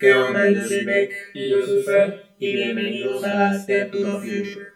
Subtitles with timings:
[0.00, 0.50] ¿Qué onda?
[0.50, 4.66] Yo soy Beck y yo soy Fer y bienvenidos a Step to the Future.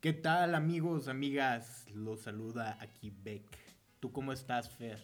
[0.00, 1.86] ¿Qué tal amigos, amigas?
[1.94, 3.46] Los saluda aquí Beck.
[3.98, 5.02] ¿Tú cómo estás, Fer?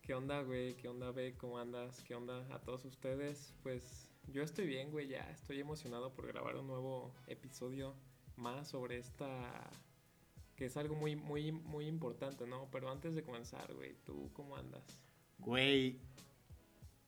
[0.00, 0.78] ¿Qué onda, güey?
[0.78, 1.36] ¿Qué onda, Beck?
[1.36, 2.02] ¿Cómo andas?
[2.04, 3.52] ¿Qué onda a todos ustedes?
[3.62, 7.94] Pues yo estoy bien, güey, ya estoy emocionado por grabar un nuevo episodio
[8.36, 9.70] más sobre esta
[10.56, 12.68] que es algo muy muy muy importante, ¿no?
[12.70, 15.00] Pero antes de comenzar, güey, ¿tú cómo andas?
[15.38, 15.98] Güey,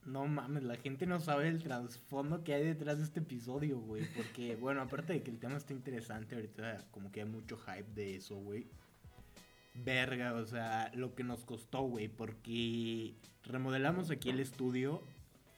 [0.05, 4.05] no mames, la gente no sabe el trasfondo que hay detrás de este episodio, güey.
[4.15, 7.91] Porque, bueno, aparte de que el tema está interesante, ahorita como que hay mucho hype
[7.93, 8.67] de eso, güey.
[9.75, 15.03] Verga, o sea, lo que nos costó, güey, porque remodelamos aquí el estudio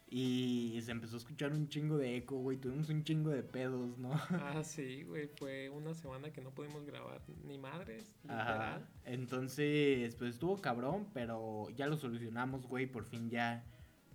[0.08, 2.58] y se empezó a escuchar un chingo de eco, güey.
[2.58, 4.12] Tuvimos un chingo de pedos, ¿no?
[4.30, 5.26] Ah, sí, güey.
[5.26, 8.14] Fue una semana que no pudimos grabar ni madres.
[8.28, 8.86] Ajá.
[9.04, 12.86] Entonces, pues estuvo cabrón, pero ya lo solucionamos, güey.
[12.86, 13.64] Por fin ya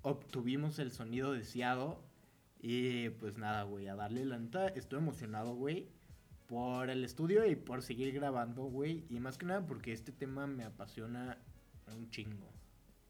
[0.02, 2.02] obtuvimos el sonido deseado.
[2.62, 4.70] Y pues nada, güey, a darle la neta.
[4.70, 5.90] Estoy emocionado, güey.
[6.48, 9.06] Por el estudio y por seguir grabando, güey.
[9.10, 11.38] Y más que nada porque este tema me apasiona
[11.94, 12.51] un chingo.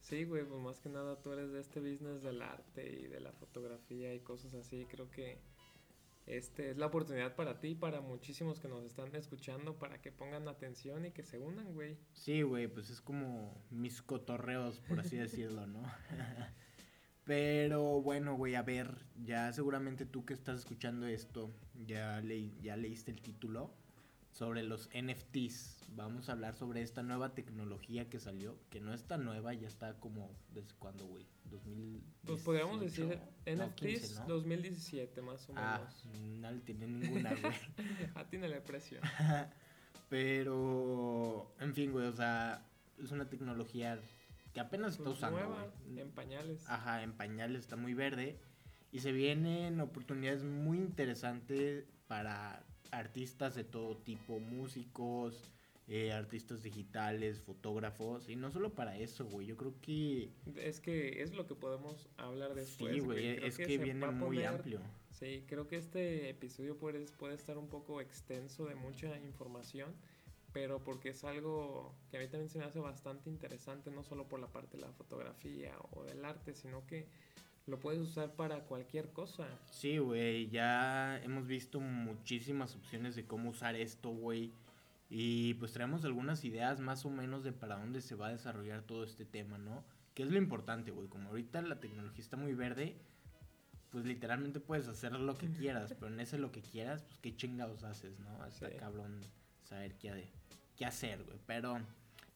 [0.01, 3.19] Sí, güey, pues más que nada tú eres de este business del arte y de
[3.19, 4.85] la fotografía y cosas así.
[4.89, 5.39] Creo que
[6.25, 10.11] este es la oportunidad para ti y para muchísimos que nos están escuchando para que
[10.11, 11.97] pongan atención y que se unan, güey.
[12.13, 15.83] Sí, güey, pues es como mis cotorreos, por así decirlo, ¿no?
[17.23, 21.53] Pero bueno, güey, a ver, ya seguramente tú que estás escuchando esto,
[21.85, 23.75] ya, le ya leíste el título
[24.31, 25.77] sobre los NFTs.
[25.95, 29.99] Vamos a hablar sobre esta nueva tecnología que salió, que no está nueva, ya está
[29.99, 36.05] como desde cuándo, güey, 2000 Pues podríamos decir NFTs no, 2017 más o ah, menos.
[36.05, 37.53] Ah, no le tiene ninguna, güey.
[38.15, 39.01] ah, tiene el precio.
[40.09, 42.65] Pero, en fin, güey, o sea,
[43.01, 43.99] es una tecnología
[44.53, 45.39] que apenas está Pues usando.
[45.39, 45.99] nueva, güey.
[45.99, 46.69] en pañales.
[46.69, 48.39] Ajá, en pañales está muy verde.
[48.93, 55.51] Y se vienen oportunidades muy interesantes para artistas de todo tipo, músicos,
[55.87, 58.29] eh, artistas digitales, fotógrafos.
[58.29, 59.47] Y no solo para eso, güey.
[59.47, 60.31] Yo creo que...
[60.55, 62.93] Es que es lo que podemos hablar después.
[62.93, 63.35] sí, güey.
[63.37, 64.79] Creo Es que, viene muy poner- amplio.
[65.11, 69.93] Sí, creo que este episodio puede, puede estar un poco extenso de mucha información,
[70.51, 74.27] pero porque es algo que a mí también se me hace bastante interesante, no solo
[74.27, 77.07] por la parte de la fotografía o del arte, sino que
[77.71, 79.47] lo puedes usar para cualquier cosa.
[79.71, 84.51] Sí, güey, ya hemos visto muchísimas opciones de cómo usar esto, güey.
[85.09, 88.83] Y pues traemos algunas ideas más o menos de para dónde se va a desarrollar
[88.83, 89.83] todo este tema, ¿no?
[90.13, 91.07] Que es lo importante, güey.
[91.07, 92.97] Como ahorita la tecnología está muy verde,
[93.89, 97.35] pues literalmente puedes hacer lo que quieras, pero en ese lo que quieras, pues qué
[97.35, 98.45] chingados haces, ¿no?
[98.45, 98.75] Está Sí.
[98.77, 99.21] cabrón
[99.63, 100.29] saber qué,
[100.75, 101.39] qué hacer, güey.
[101.45, 101.79] Pero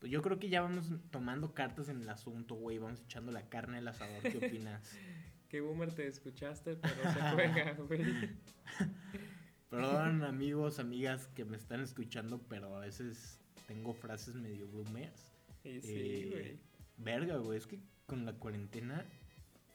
[0.05, 2.77] yo creo que ya vamos tomando cartas en el asunto, güey.
[2.77, 4.21] Vamos echando la carne al asador.
[4.21, 4.91] ¿Qué opinas?
[5.49, 8.03] Qué boomer te escuchaste, pero se juega, güey.
[9.69, 15.31] Perdón, amigos, amigas que me están escuchando, pero a veces tengo frases medio boomers.
[15.63, 16.59] Y sí, Eh, güey.
[16.97, 19.05] Verga, güey, es que con la cuarentena,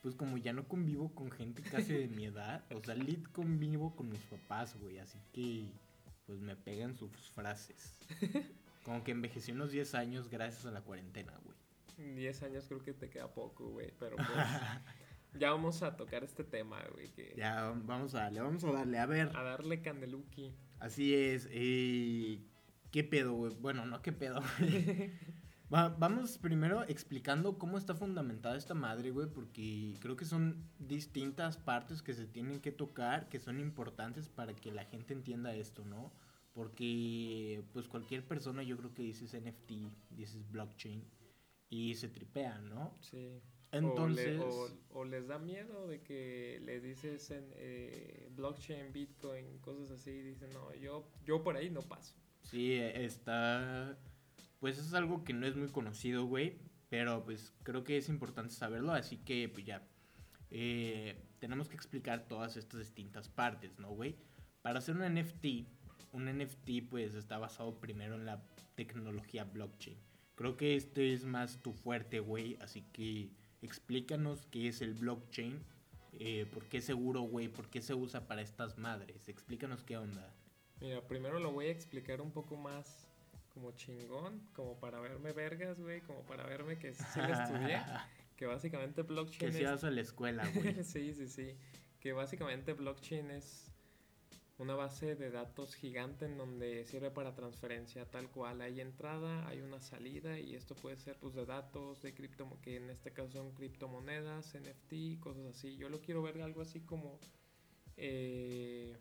[0.02, 3.94] pues como ya no convivo con gente casi de mi edad, o sea, lit convivo
[3.94, 5.70] con mis papás, güey, así que
[6.26, 7.94] pues me pegan sus frases.
[8.84, 11.56] Como que envejecí unos 10 años gracias a la cuarentena, güey.
[12.14, 14.28] 10 años creo que te queda poco, güey, pero pues
[15.38, 18.98] ya vamos a tocar este tema, güey, que Ya, vamos a darle, vamos a darle.
[18.98, 20.54] A ver, a darle candeluki.
[20.78, 21.46] Así es.
[21.50, 22.40] eh,
[22.90, 23.54] ¿Qué pedo, güey?
[23.60, 24.40] Bueno, no, ¿qué pedo?
[25.72, 31.56] Va- vamos primero explicando cómo está fundamentada esta madre, güey, porque creo que son distintas
[31.58, 35.84] partes que se tienen que tocar, que son importantes para que la gente entienda esto,
[35.84, 36.12] ¿no?
[36.60, 39.70] Porque, pues, cualquier persona, yo creo que dices NFT,
[40.10, 41.02] dices blockchain,
[41.70, 42.94] y se tripea, ¿no?
[43.00, 43.40] Sí.
[43.72, 44.38] Entonces...
[44.42, 49.58] O, le- o- o les da miedo de que le dices en eh, blockchain, bitcoin,
[49.60, 52.14] cosas así, y dicen, no, yo, yo por ahí no paso.
[52.42, 53.98] Sí, eh, está.
[54.58, 56.58] Pues es algo que no es muy conocido, güey.
[56.90, 58.92] Pero pues creo que es importante saberlo.
[58.92, 59.86] Así que, pues ya.
[60.50, 64.16] eh, tenemos que explicar todas estas distintas partes, ¿no, güey?
[64.60, 65.46] Para hacer un NFT,
[66.12, 68.42] un NFT, pues está basado primero en la
[68.74, 69.96] tecnología blockchain.
[70.34, 72.56] Creo que este es más tu fuerte, güey.
[72.60, 73.30] Así que
[73.62, 75.62] explícanos qué es el blockchain.
[76.18, 77.48] eh, ¿Por qué es seguro, güey?
[77.48, 79.28] ¿Por qué se usa para estas madres?
[79.28, 80.34] Explícanos qué onda.
[80.80, 83.06] Mira, primero lo voy a explicar un poco más
[83.52, 87.82] como chingón, como para verme vergas, güey, como para verme que sí lo estudié,
[88.36, 89.70] que básicamente blockchain Que si es...
[89.70, 90.82] vas a la escuela, güey.
[90.84, 91.56] sí, sí, sí,
[92.00, 93.69] que básicamente blockchain es
[94.60, 98.60] una base de datos gigante en donde sirve para transferencia tal cual.
[98.60, 102.76] Hay entrada, hay una salida y esto puede ser pues de datos, de cripto, que
[102.76, 105.76] en este caso son criptomonedas, NFT, cosas así.
[105.76, 107.18] Yo lo quiero ver algo así como
[107.96, 108.98] eh,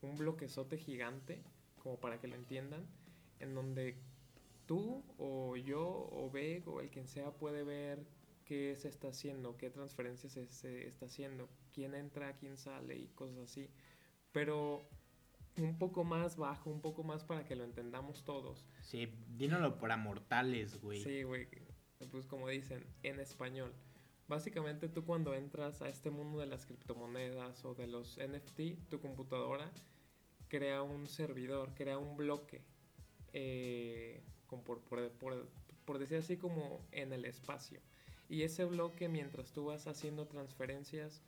[0.00, 1.42] un bloquezote gigante,
[1.82, 2.86] como para que lo entiendan,
[3.38, 3.98] en donde
[4.64, 8.06] tú o yo o Beg o el quien sea puede ver
[8.46, 13.08] qué se está haciendo, qué transferencias se, se está haciendo, quién entra, quién sale y
[13.08, 13.68] cosas así
[14.36, 14.82] pero
[15.56, 18.66] un poco más bajo, un poco más para que lo entendamos todos.
[18.82, 21.02] Sí, dínoslo para mortales, güey.
[21.02, 21.48] Sí, güey.
[22.10, 23.72] Pues como dicen, en español.
[24.28, 29.00] Básicamente tú cuando entras a este mundo de las criptomonedas o de los NFT, tu
[29.00, 29.72] computadora
[30.48, 32.60] crea un servidor, crea un bloque,
[33.32, 35.48] eh, por, por,
[35.86, 37.80] por decir así como en el espacio.
[38.28, 41.22] Y ese bloque mientras tú vas haciendo transferencias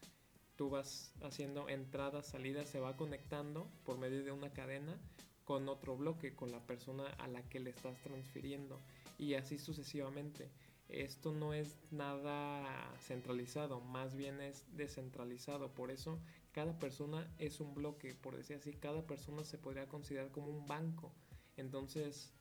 [0.58, 4.98] tú vas haciendo entradas, salidas, se va conectando por medio de una cadena
[5.44, 8.82] con otro bloque, con la persona a la que le estás transfiriendo
[9.18, 10.50] y así sucesivamente.
[10.88, 16.18] Esto no es nada centralizado, más bien es descentralizado, por eso
[16.50, 20.66] cada persona es un bloque, por decir así, cada persona se podría considerar como un
[20.66, 21.14] banco.
[21.56, 22.32] Entonces,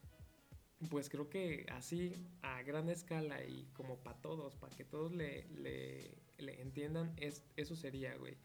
[0.89, 6.17] pues creo que así a gran escala y como para todos, para que todos le,
[6.37, 8.37] le entiendan, es, eso sería, güey.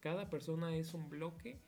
[0.00, 1.60] Cada persona es un bloque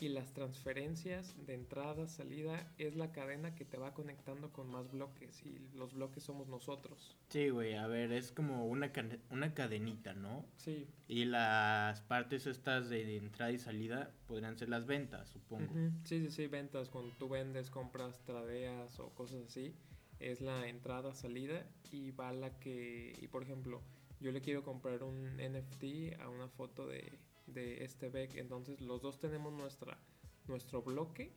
[0.00, 4.90] y las transferencias de entrada, salida, es la cadena que te va conectando con más
[4.90, 7.18] bloques y los bloques somos nosotros.
[7.28, 8.90] Sí, güey, a ver, es como una,
[9.28, 10.46] una cadenita, ¿no?
[10.56, 10.88] Sí.
[11.06, 15.70] Y las partes estas de entrada y salida podrían ser las ventas, supongo.
[16.04, 19.74] Sí, sí, sí, ventas, cuando tú vendes, compras, tradeas o cosas así,
[20.18, 23.82] es la entrada, salida y va la que, y por ejemplo,
[24.20, 28.36] yo le quiero comprar un NFT a una foto de, de este Beck.
[28.36, 29.98] Entonces los dos tenemos nuestra,
[30.46, 31.32] nuestro bloque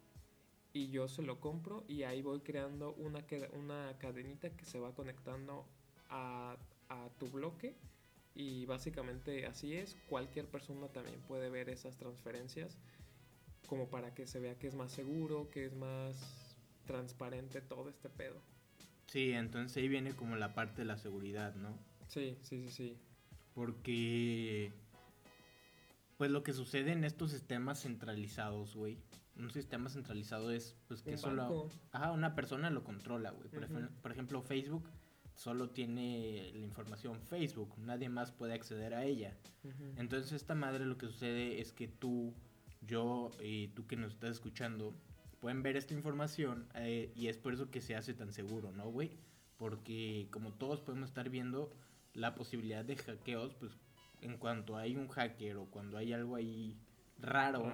[0.73, 4.93] y yo se lo compro y ahí voy creando una, una cadenita que se va
[4.93, 5.65] conectando
[6.09, 6.57] a,
[6.89, 7.75] a tu bloque
[8.35, 9.95] y básicamente así es.
[10.07, 12.77] Cualquier persona también puede ver esas transferencias
[13.67, 18.09] como para que se vea que es más seguro, que es más transparente todo este
[18.09, 18.41] pedo.
[19.07, 21.77] Sí, entonces ahí viene como la parte de la seguridad, ¿no?
[22.13, 22.97] Sí, sí, sí, sí.
[23.53, 24.71] Porque,
[26.17, 28.99] pues lo que sucede en estos sistemas centralizados, güey.
[29.35, 31.69] Un sistema centralizado es, pues que solo...
[31.91, 33.49] Ajá, una persona lo controla, güey.
[33.49, 34.87] Por, ejemplo, Facebook
[35.33, 39.35] solo tiene la información Facebook, nadie más puede acceder a ella.
[39.95, 42.35] Entonces esta madre lo que sucede es que tú,
[42.81, 44.93] yo y tú que nos estás escuchando,
[45.39, 48.89] pueden ver esta información eh, y es por eso que se hace tan seguro, ¿no,
[48.91, 49.17] güey?
[49.57, 51.73] Porque como todos podemos estar viendo,
[52.13, 53.71] la posibilidad de hackeos, pues
[54.21, 56.77] en cuanto hay un hacker o cuando hay algo ahí
[57.19, 57.65] raro,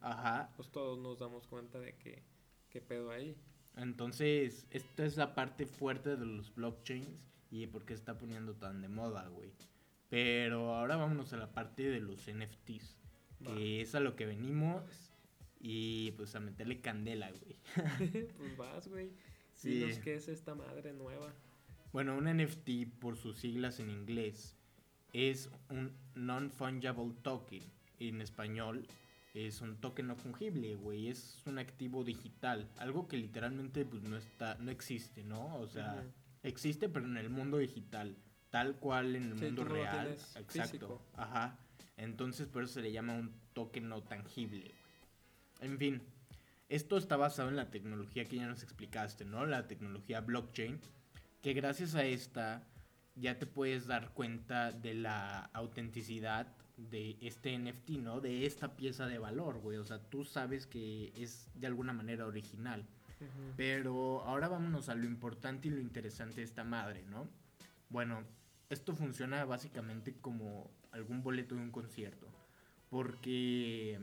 [0.00, 0.52] ajá.
[0.56, 2.22] Pues todos nos damos cuenta de que,
[2.70, 3.36] qué pedo ahí.
[3.76, 7.08] Entonces, esta es la parte fuerte de los blockchains
[7.50, 9.52] y por qué está poniendo tan de moda, güey.
[10.08, 12.96] Pero ahora vámonos a la parte de los NFTs,
[13.44, 15.12] que es a lo que venimos
[15.60, 17.60] y pues a meterle candela, güey.
[18.36, 19.12] pues vas, güey.
[19.58, 19.70] Sí.
[19.70, 21.34] Dinos qué es esta madre nueva.
[21.92, 24.56] Bueno, un NFT, por sus siglas en inglés,
[25.12, 27.62] es un non-fungible token.
[27.98, 28.86] En español,
[29.34, 31.08] es un token no fungible, güey.
[31.08, 32.68] Es un activo digital.
[32.76, 35.56] Algo que literalmente pues, no, está, no existe, ¿no?
[35.56, 36.04] O sea,
[36.42, 38.16] existe, pero en el mundo digital.
[38.50, 40.16] Tal cual en el mundo real.
[40.36, 41.02] Exacto.
[41.14, 41.58] Ajá.
[41.96, 45.70] Entonces, por eso se le llama un token no tangible, güey.
[45.72, 46.02] En fin,
[46.68, 49.44] esto está basado en la tecnología que ya nos explicaste, ¿no?
[49.46, 50.80] La tecnología blockchain
[51.42, 52.66] que gracias a esta
[53.14, 58.20] ya te puedes dar cuenta de la autenticidad de este NFT, ¿no?
[58.20, 59.78] De esta pieza de valor, güey.
[59.78, 62.86] O sea, tú sabes que es de alguna manera original.
[63.56, 67.28] Pero ahora vámonos a lo importante y lo interesante de esta madre, ¿no?
[67.88, 68.22] Bueno,
[68.70, 72.28] esto funciona básicamente como algún boleto de un concierto.
[72.90, 73.98] Porque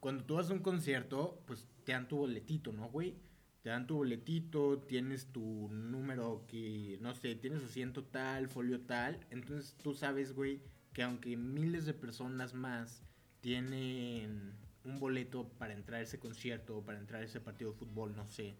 [0.00, 3.16] cuando tú vas a un concierto, pues te dan tu boletito, ¿no, güey?
[3.62, 9.18] Te dan tu boletito, tienes tu número que, no sé, tienes asiento tal, folio tal.
[9.30, 10.60] Entonces tú sabes, güey,
[10.92, 13.02] que aunque miles de personas más
[13.40, 17.78] tienen un boleto para entrar a ese concierto o para entrar a ese partido de
[17.78, 18.56] fútbol, no sé,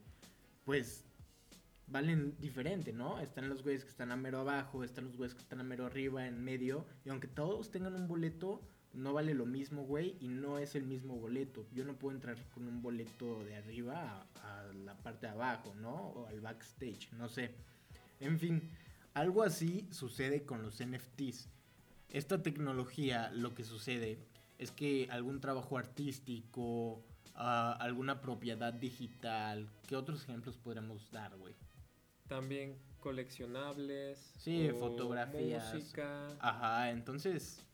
[0.65, 1.05] pues
[1.87, 3.19] valen diferente, ¿no?
[3.21, 5.87] Están los güeyes que están a mero abajo, están los güeyes que están a mero
[5.87, 10.29] arriba, en medio, y aunque todos tengan un boleto, no vale lo mismo, güey, y
[10.29, 11.67] no es el mismo boleto.
[11.73, 15.95] Yo no puedo entrar con un boleto de arriba a, la parte de abajo, ¿no?
[15.95, 17.55] O al backstage, no sé.
[18.21, 18.63] En fin,
[19.15, 21.49] algo así sucede con los NFTs.
[22.11, 24.19] Esta tecnología, lo que sucede
[24.59, 27.05] es que algún trabajo artístico,
[27.35, 29.69] ah, alguna propiedad digital.
[29.87, 31.55] ¿Qué otros ejemplos podremos dar, güey?
[32.27, 34.33] También coleccionables.
[34.39, 35.75] Sí, o fotografías.
[35.75, 36.29] Música.
[36.41, 37.65] Ajá, entonces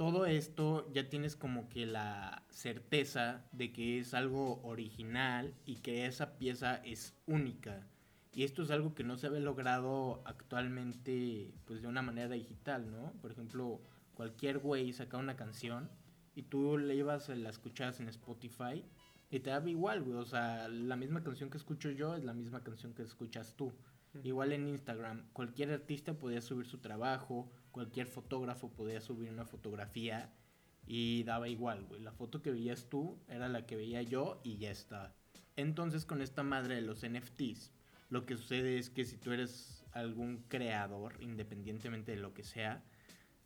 [0.00, 6.06] todo esto ya tienes como que la certeza de que es algo original y que
[6.06, 7.86] esa pieza es única.
[8.32, 12.90] Y esto es algo que no se ve logrado actualmente pues de una manera digital,
[12.90, 13.12] ¿no?
[13.20, 13.82] Por ejemplo,
[14.14, 15.90] cualquier güey saca una canción
[16.34, 18.82] y tú le ibas, la escuchas en Spotify
[19.30, 20.16] y te da igual, güey.
[20.16, 23.70] O sea, la misma canción que escucho yo es la misma canción que escuchas tú.
[24.24, 30.32] Igual en Instagram, cualquier artista podía subir su trabajo, cualquier fotógrafo podía subir una fotografía
[30.86, 31.86] y daba igual.
[32.00, 35.14] La foto que veías tú era la que veía yo y ya está.
[35.56, 37.72] Entonces con esta madre de los NFTs,
[38.08, 42.82] lo que sucede es que si tú eres algún creador, independientemente de lo que sea,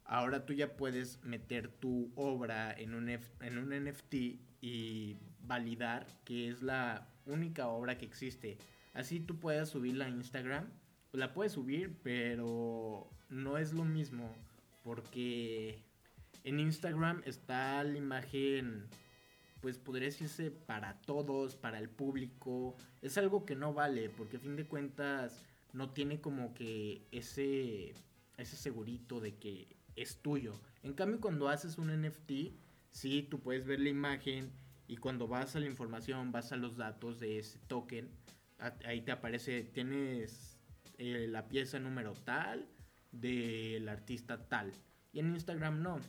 [0.04, 4.14] ahora tú ya puedes meter tu obra en un, en un NFT
[4.60, 8.58] y validar que es la única obra que existe.
[8.92, 10.70] Así tú puedes subirla a Instagram,
[11.12, 14.34] la puedes subir, pero no es lo mismo
[14.84, 15.82] porque
[16.44, 18.86] en Instagram está la imagen,
[19.62, 22.76] pues podría decirse para todos, para el público.
[23.00, 27.94] Es algo que no vale, porque a fin de cuentas no tiene como que ese,
[28.36, 30.52] ese segurito de que es tuyo.
[30.82, 32.52] En cambio, cuando haces un NFT,
[32.90, 34.52] sí, tú puedes ver la imagen
[34.86, 38.10] y cuando vas a la información, vas a los datos de ese token,
[38.84, 40.58] ahí te aparece, tienes
[40.98, 42.68] eh, la pieza número tal
[43.20, 44.72] del artista tal.
[45.12, 46.00] Y en Instagram no.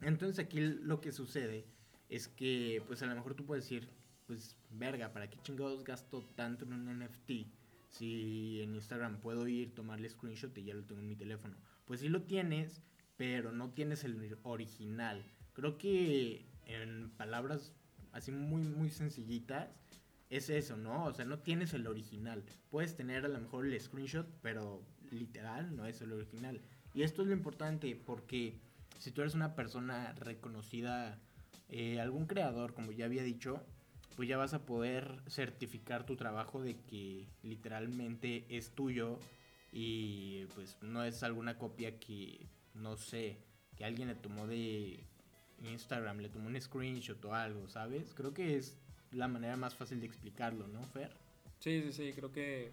[0.00, 1.66] Entonces aquí lo que sucede
[2.08, 3.88] es que pues a lo mejor tú puedes decir,
[4.26, 7.30] pues verga, ¿para qué chingados gasto tanto en un NFT?
[7.90, 11.56] Si en Instagram puedo ir, tomarle screenshot y ya lo tengo en mi teléfono.
[11.86, 12.82] Pues sí lo tienes,
[13.16, 15.24] pero no tienes el original.
[15.54, 17.72] Creo que en palabras
[18.12, 19.68] así muy muy sencillitas
[20.30, 21.06] es eso, ¿no?
[21.06, 22.44] O sea, no tienes el original.
[22.70, 26.60] Puedes tener a lo mejor el screenshot, pero literal no es el original.
[26.94, 28.58] Y esto es lo importante porque
[28.98, 31.18] si tú eres una persona reconocida,
[31.68, 33.62] eh, algún creador, como ya había dicho,
[34.16, 39.20] pues ya vas a poder certificar tu trabajo de que literalmente es tuyo
[39.70, 43.38] y pues no es alguna copia que, no sé,
[43.76, 45.04] que alguien le tomó de
[45.62, 48.12] Instagram, le tomó un screenshot o algo, ¿sabes?
[48.14, 48.76] Creo que es
[49.12, 51.12] la manera más fácil de explicarlo, ¿no, Fer?
[51.60, 52.72] Sí, sí, sí, creo que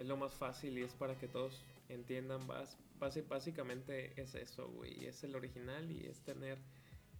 [0.00, 2.46] es lo más fácil y es para que todos entiendan.
[2.46, 5.04] Bas, base- básicamente es eso, güey.
[5.06, 6.58] Es el original y es tener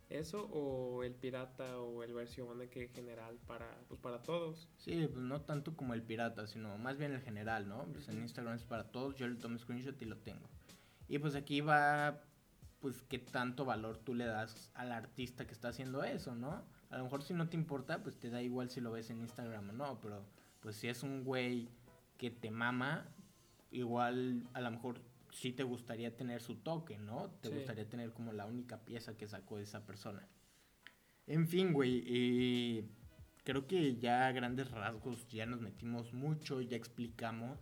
[0.09, 4.69] eso o el pirata o el versión de que general para, pues para todos.
[4.79, 7.85] Sí, pues no tanto como el pirata, sino más bien el general, ¿no?
[7.93, 8.19] Pues en.
[8.23, 10.49] Instagram es para todos, yo le tomo screenshot y lo tengo.
[11.07, 12.23] Y pues aquí va,
[12.81, 16.65] pues qué tanto valor tú le das al artista que está haciendo eso, ¿no?
[16.89, 19.21] A lo mejor si no te importa, pues te da igual si lo ves en
[19.21, 20.25] Instagram o no, pero
[20.61, 21.69] pues si es un güey
[22.21, 23.09] que te mama,
[23.71, 25.00] igual a lo mejor
[25.31, 27.31] sí te gustaría tener su toque, ¿no?
[27.41, 27.55] Te Sí.
[27.55, 30.29] gustaría tener como la única pieza que sacó esa persona.
[31.27, 32.85] En fin, güey, eh,
[33.43, 37.59] creo que ya a grandes rasgos ya nos metimos mucho, ya explicamos.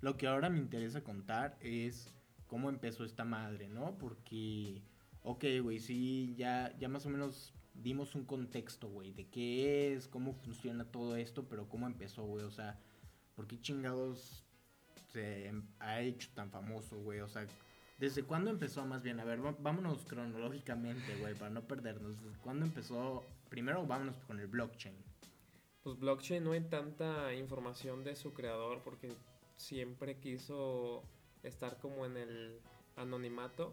[0.00, 2.14] Lo que ahora me interesa contar es
[2.46, 3.98] cómo empezó esta madre, ¿no?
[3.98, 4.80] Porque,
[5.22, 10.06] ok, güey, sí, ya, ya más o menos dimos un contexto, güey, de qué es,
[10.06, 12.78] cómo funciona todo esto, pero cómo empezó, güey, o sea,
[13.38, 14.42] ¿por qué chingados
[15.12, 17.20] se ha hecho tan famoso, güey?
[17.20, 17.46] O sea,
[17.96, 19.20] ¿desde cuándo empezó más bien?
[19.20, 22.20] A ver, vámonos cronológicamente, güey, para no perdernos.
[22.20, 23.24] ¿Desde cuándo empezó?
[23.48, 24.96] Primero vámonos con el blockchain.
[25.84, 29.14] Pues blockchain no hay tanta información de su creador porque
[29.54, 31.04] siempre quiso
[31.44, 32.60] estar como en el
[32.96, 33.72] anonimato,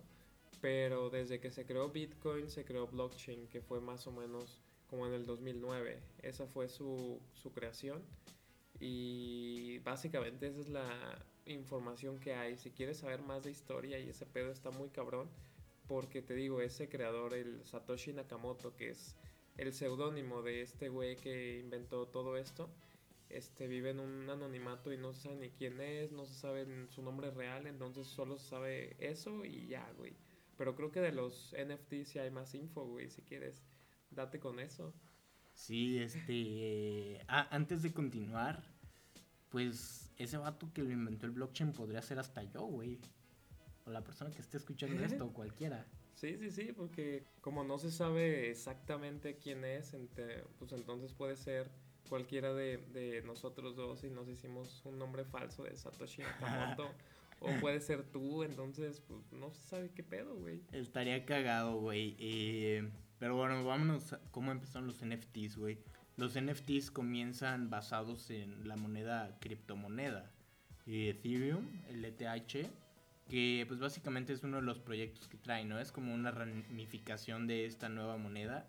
[0.61, 5.07] pero desde que se creó Bitcoin se creó blockchain, que fue más o menos como
[5.07, 6.03] en el 2009.
[6.21, 8.03] Esa fue su, su creación
[8.79, 12.57] y básicamente esa es la información que hay.
[12.57, 15.29] Si quieres saber más de historia y ese pedo está muy cabrón,
[15.87, 19.15] porque te digo, ese creador, el Satoshi Nakamoto, que es
[19.57, 22.69] el seudónimo de este güey que inventó todo esto,
[23.29, 26.65] este vive en un anonimato y no se sabe ni quién es, no se sabe
[26.89, 30.15] su nombre real, entonces solo se sabe eso y ya, güey.
[30.57, 33.63] Pero creo que de los NFTs sí hay más info, güey, si quieres,
[34.09, 34.93] date con eso.
[35.55, 37.21] Sí, este...
[37.27, 38.61] ah, antes de continuar,
[39.49, 42.99] pues ese vato que lo inventó el blockchain podría ser hasta yo, güey.
[43.85, 45.85] O la persona que esté escuchando esto, cualquiera.
[46.13, 49.95] Sí, sí, sí, porque como no se sabe exactamente quién es,
[50.59, 51.71] pues entonces puede ser
[52.09, 56.89] cualquiera de, de nosotros dos y nos hicimos un nombre falso de Satoshi Nakamoto.
[57.39, 60.61] o puede ser tú, entonces pues no se sabe qué pedo, güey.
[60.71, 62.15] Estaría cagado, güey.
[62.19, 65.79] eh, pero bueno, vámonos a cómo empezaron los NFTs, güey.
[66.17, 70.31] los NFTs comienzan basados en la moneda criptomoneda
[70.87, 72.69] Ethereum, el ETH,
[73.27, 75.79] que pues básicamente es uno de los proyectos que trae, ¿no?
[75.79, 78.67] Es como una ramificación de esta nueva moneda,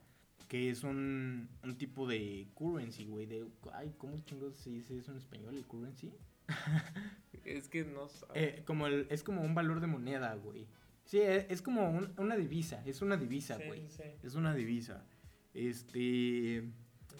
[0.49, 3.47] que es un, un tipo de currency, güey, de...
[3.73, 6.13] Ay, ¿cómo chingos se dice eso en español, el currency?
[7.45, 10.67] es que no eh, como el, es como un valor de moneda, güey.
[11.07, 13.89] Sí, es, es como un, una divisa, es una divisa, güey.
[13.89, 14.03] Sí, sí.
[14.23, 15.07] Es una divisa.
[15.55, 16.69] Este,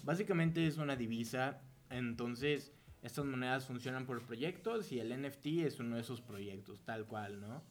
[0.03, 5.95] básicamente es una divisa, entonces estas monedas funcionan por proyectos y el NFT es uno
[5.95, 7.63] de esos proyectos, tal cual, ¿no?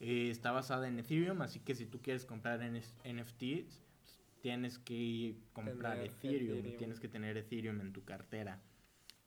[0.00, 5.36] Eh, está basada en Ethereum, así que si tú quieres comprar NFTs, pues, tienes que
[5.52, 8.60] comprar Ethereum, Ethereum, tienes que tener Ethereum en tu cartera.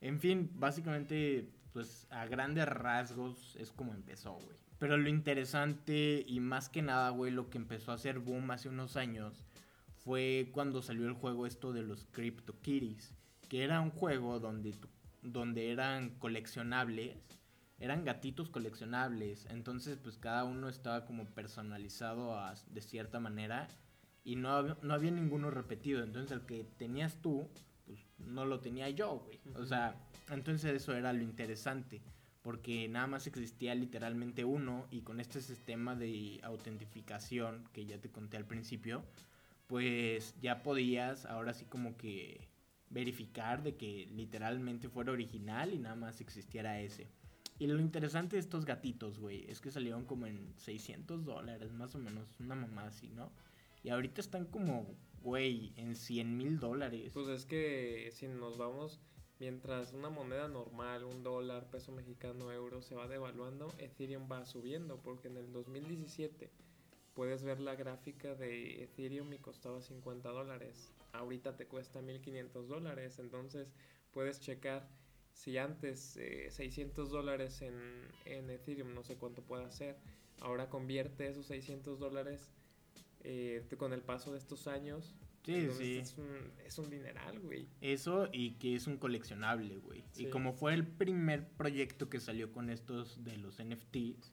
[0.01, 4.57] En fin, básicamente, pues a grandes rasgos es como empezó, güey.
[4.79, 8.69] Pero lo interesante y más que nada, güey, lo que empezó a hacer boom hace
[8.69, 9.45] unos años
[10.03, 13.13] fue cuando salió el juego esto de los CryptoKitties,
[13.47, 14.75] que era un juego donde,
[15.21, 17.15] donde eran coleccionables,
[17.79, 22.35] eran gatitos coleccionables, entonces pues cada uno estaba como personalizado
[22.67, 23.67] de cierta manera
[24.23, 27.47] y no no había ninguno repetido, entonces el que tenías tú,
[27.85, 29.39] pues no lo tenía yo, güey.
[29.55, 29.95] O sea,
[30.29, 32.01] entonces eso era lo interesante
[32.43, 38.11] porque nada más existía literalmente uno y con este sistema de autentificación que ya te
[38.11, 39.03] conté al principio,
[39.67, 42.49] pues ya podías ahora sí como que
[42.89, 47.07] verificar de que literalmente fuera original y nada más existiera ese.
[47.59, 51.95] Y lo interesante de estos gatitos, güey, es que salieron como en 600 dólares, más
[51.95, 53.31] o menos, una mamá así, ¿no?
[53.83, 54.85] Y ahorita están como,
[55.23, 57.11] güey, en 100 mil dólares.
[57.13, 58.99] Pues es que si nos vamos
[59.43, 65.01] Mientras una moneda normal, un dólar, peso mexicano, euro, se va devaluando, Ethereum va subiendo,
[65.01, 66.49] porque en el 2017
[67.13, 70.93] puedes ver la gráfica de Ethereum y costaba 50 dólares.
[71.11, 73.73] Ahorita te cuesta 1500 dólares, entonces
[74.13, 74.87] puedes checar
[75.33, 76.17] si antes
[76.49, 79.97] 600 eh, dólares en, en, Ethereum, no sé cuánto puede hacer,
[80.39, 82.49] ahora convierte esos 600 dólares
[83.23, 85.97] eh, con el paso de estos años Sí, sí.
[85.97, 87.67] Es un, es un dineral, güey.
[87.81, 90.03] Eso y que es un coleccionable, güey.
[90.15, 94.31] Y como fue el primer proyecto que salió con estos de los NFTs,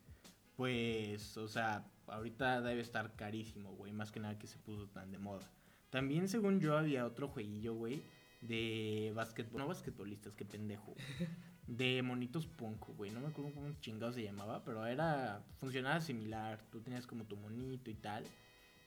[0.55, 3.92] pues, o sea, ahorita debe estar carísimo, güey.
[3.92, 5.50] Más que nada que se puso tan de moda.
[5.90, 8.00] También, según yo, había otro jueguillo, güey,
[8.40, 9.62] de basquetbol.
[9.62, 10.94] No basquetbolistas, qué pendejo.
[11.66, 13.11] de monitos punk, güey.
[13.11, 15.44] No me acuerdo cómo chingado se llamaba, pero era.
[15.57, 16.62] funcionaba similar.
[16.70, 18.22] Tú tenías como tu monito y tal.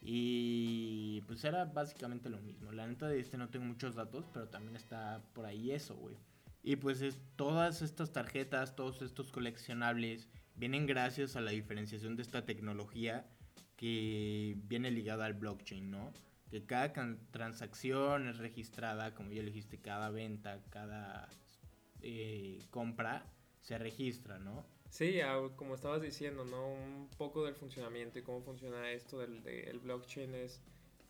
[0.05, 2.73] Y pues era básicamente lo mismo.
[2.73, 6.17] La neta de este no tengo muchos datos, pero también está por ahí eso, güey.
[6.61, 12.21] Y pues es, todas estas tarjetas, todos estos coleccionables vienen gracias a la diferenciación de
[12.21, 13.25] esta tecnología
[13.77, 16.11] que viene ligada al blockchain, ¿no?
[16.51, 16.93] Que cada
[17.31, 21.29] transacción es registrada, como ya dijiste, cada venta, cada
[22.01, 23.25] eh, compra
[23.61, 24.65] se registra, ¿no?
[24.93, 25.19] Sí,
[25.55, 26.67] como estabas diciendo, ¿no?
[26.67, 30.61] Un poco del funcionamiento y cómo funciona esto del, blockchain es,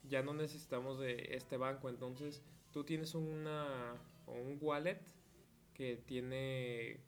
[0.03, 2.41] ya no necesitamos de este banco, entonces
[2.71, 5.01] tú tienes una, un wallet
[5.73, 7.01] que tiene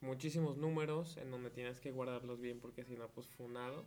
[0.00, 3.84] muchísimos números en donde tienes que guardarlos bien porque si no, pues funado.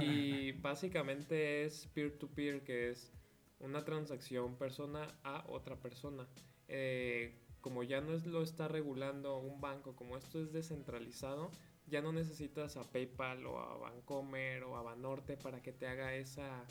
[0.00, 3.12] Y básicamente es peer-to-peer, que es
[3.60, 6.26] una transacción persona a otra persona.
[6.66, 11.50] Eh, como ya no es, lo está regulando un banco, como esto es descentralizado,
[11.86, 16.14] ya no necesitas a PayPal o a Bancomer o a Banorte para que te haga
[16.14, 16.64] esa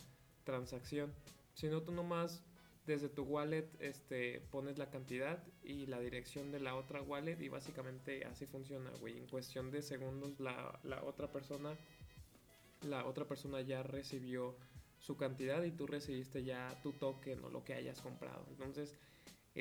[0.43, 1.13] transacción,
[1.53, 2.43] sino tú nomás
[2.85, 7.49] desde tu wallet este, pones la cantidad y la dirección de la otra wallet y
[7.49, 9.17] básicamente así funciona, güey.
[9.17, 11.77] En cuestión de segundos la, la otra persona,
[12.81, 14.55] la otra persona ya recibió
[14.99, 18.45] su cantidad y tú recibiste ya tu token o lo que hayas comprado.
[18.49, 18.95] Entonces,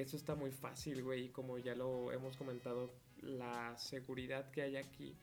[0.00, 1.26] eso está muy fácil, güey.
[1.26, 5.16] Y como ya lo hemos comentado, la seguridad que hay aquí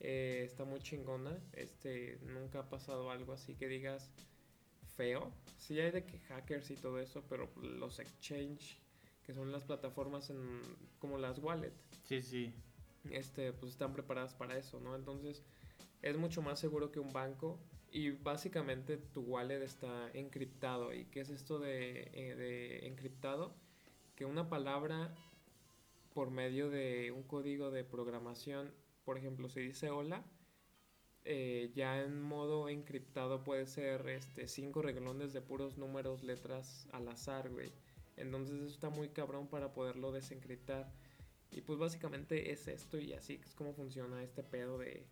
[0.00, 1.38] eh, está muy chingona.
[1.52, 4.10] Este, nunca ha pasado algo así que digas
[4.96, 5.32] feo.
[5.58, 8.78] Sí hay de que hackers y todo eso, pero los exchange,
[9.24, 10.62] que son las plataformas en,
[10.98, 11.72] como las wallet.
[12.04, 12.52] Sí, sí.
[13.10, 14.96] Este, pues están preparadas para eso, ¿no?
[14.96, 15.42] Entonces,
[16.02, 17.58] es mucho más seguro que un banco.
[17.92, 20.92] Y básicamente tu wallet está encriptado.
[20.92, 23.54] ¿Y qué es esto de, eh, de encriptado?
[24.16, 25.14] Que una palabra
[26.14, 28.72] por medio de un código de programación,
[29.04, 30.24] por ejemplo, si dice hola,
[31.24, 37.08] eh, ya en modo encriptado puede ser este, cinco reglones de puros números, letras al
[37.08, 37.70] azar, güey.
[38.16, 40.90] Entonces eso está muy cabrón para poderlo desencriptar.
[41.50, 45.06] Y pues básicamente es esto y así es como funciona este pedo de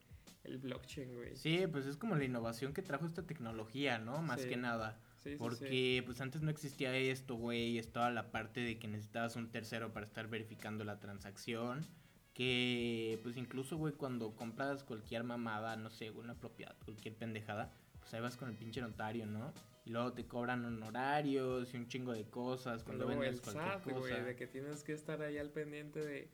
[0.44, 1.36] el blockchain, güey.
[1.36, 4.22] Sí, pues es como la innovación que trajo esta tecnología, ¿no?
[4.22, 5.00] Más que nada.
[5.24, 5.68] Sí, Porque
[6.00, 6.02] sí.
[6.04, 10.04] pues antes no existía esto, güey, estaba la parte de que necesitabas un tercero para
[10.06, 11.86] estar verificando la transacción,
[12.34, 18.12] que pues incluso, güey, cuando compras cualquier mamada, no sé, una propiedad, cualquier pendejada, pues
[18.12, 19.52] ahí vas con el pinche notario, ¿no?
[19.86, 23.72] Y luego te cobran honorarios y un chingo de cosas cuando Luego vendes el cualquier
[23.74, 23.98] SAT, cosa.
[23.98, 26.30] güey, de que tienes que estar ahí al pendiente de,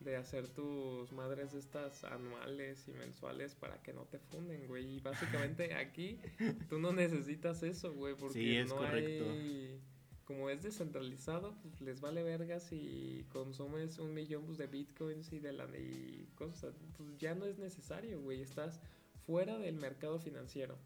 [0.00, 4.96] de hacer tus madres estas anuales y mensuales para que no te funden, güey.
[4.96, 6.20] Y básicamente aquí
[6.68, 9.24] tú no necesitas eso, güey, porque Sí, es no correcto.
[9.30, 9.80] hay...
[10.24, 15.38] Como es descentralizado, pues les vale verga si consumes un millón pues, de bitcoins y
[15.38, 18.78] de la y cosas, pues ya no es necesario, güey, estás
[19.24, 20.76] fuera del mercado financiero.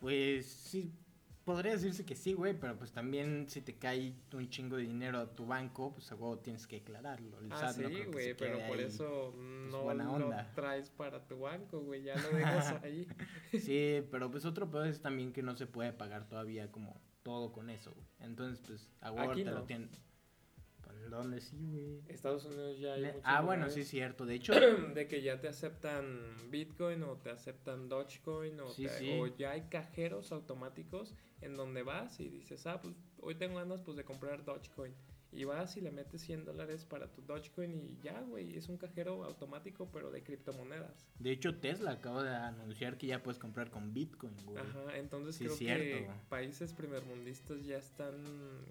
[0.00, 0.90] Pues sí,
[1.46, 5.18] podría decirse que sí, güey, pero pues también si te cae un chingo de dinero
[5.20, 7.38] a tu banco, pues a huevo tienes que declararlo.
[7.40, 8.84] El Ah, SAT sí, no creo güey, pero por ahí.
[8.84, 9.32] eso
[9.70, 13.06] no buena lo traes para tu banco, güey, ya lo dejas ahí.
[13.52, 17.52] Sí, pero pues otro peor es también que no se puede pagar todavía como todo
[17.52, 18.06] con eso, güey.
[18.20, 19.64] Entonces, pues a huevo Aquí te lo no.
[19.64, 19.88] tienen.
[21.08, 22.00] Pues, ¿en ¿Dónde sí, güey?
[22.08, 24.26] Estados Unidos ya hay Ne- Ah, bueno, sí es cierto.
[24.26, 24.52] De hecho,
[24.94, 29.10] de que ya te aceptan Bitcoin o te aceptan Dogecoin o, Sí, te- sí.
[29.18, 33.82] o ya hay cajeros automáticos en donde vas y dices, ah, pues hoy tengo ganas
[33.82, 34.94] pues de comprar Dogecoin.
[35.36, 38.78] Y vas y le metes 100 dólares para tu Dogecoin y ya, güey, es un
[38.78, 41.06] cajero automático pero de criptomonedas.
[41.18, 44.58] de hecho Tesla acaba de anunciar que ya puedes comprar con Bitcoin, güey.
[44.58, 45.58] Ajá, entonces Sí, creo que
[45.98, 46.12] cierto.
[46.30, 48.14] países primermundistas ya están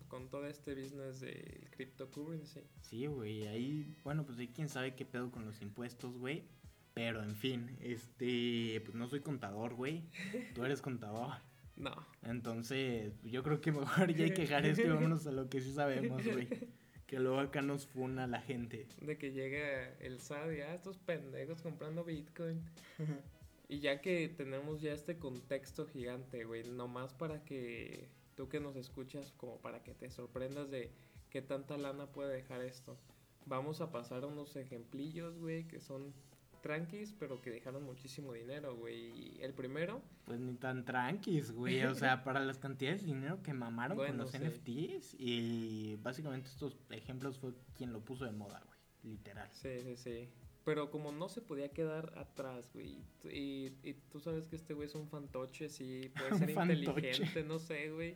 [0.08, 2.62] con todo este business del cryptocurrency.
[2.82, 6.43] Sí, güey, ahí, bueno, pues ahí quién sabe qué pedo con los impuestos, güey.
[6.95, 10.04] Pero en fin, este, pues no soy contador, güey.
[10.54, 11.34] Tú eres contador.
[11.77, 15.49] No, Entonces, yo creo que mejor ya hay que dejar esto y vámonos a lo
[15.49, 16.47] que sí sabemos, güey.
[17.05, 18.88] Que luego acá nos funa la gente.
[18.99, 22.63] de que llegue el SAT y ah, estos pendejos comprando Bitcoin.
[23.69, 28.75] y ya que tenemos ya este contexto gigante, güey, nomás para que tú que nos
[28.75, 30.91] escuchas, como para que te sorprendas de
[31.29, 32.97] qué tanta lana puede dejar esto.
[33.45, 36.11] Vamos a pasar a unos ejemplillos, güey, que son
[36.65, 39.39] tranquis, pero que dejaron muchísimo dinero, güey.
[39.39, 41.84] El primero, Pues ni tan tranquis, güey.
[41.84, 44.39] O sea, para las cantidades de dinero que mamaron con Bueno, los sí.
[44.39, 45.15] NFTs.
[45.19, 49.13] Y básicamente estos ejemplos fue quien lo puso de moda, güey.
[49.13, 49.47] Literal.
[49.51, 50.30] Sí, sí, sí.
[50.63, 52.97] Pero como no se podía quedar atrás, güey.
[53.25, 57.60] Y, y tú sabes que este güey es un fantoche, sí, puede ser inteligente, no
[57.60, 58.15] sé, güey.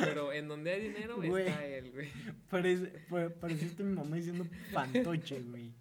[0.00, 1.46] Pero en donde hay dinero Güey.
[1.48, 2.08] está él, güey.
[2.48, 5.74] Parece, pa- pareciste mi mamá diciendo fantoche, güey.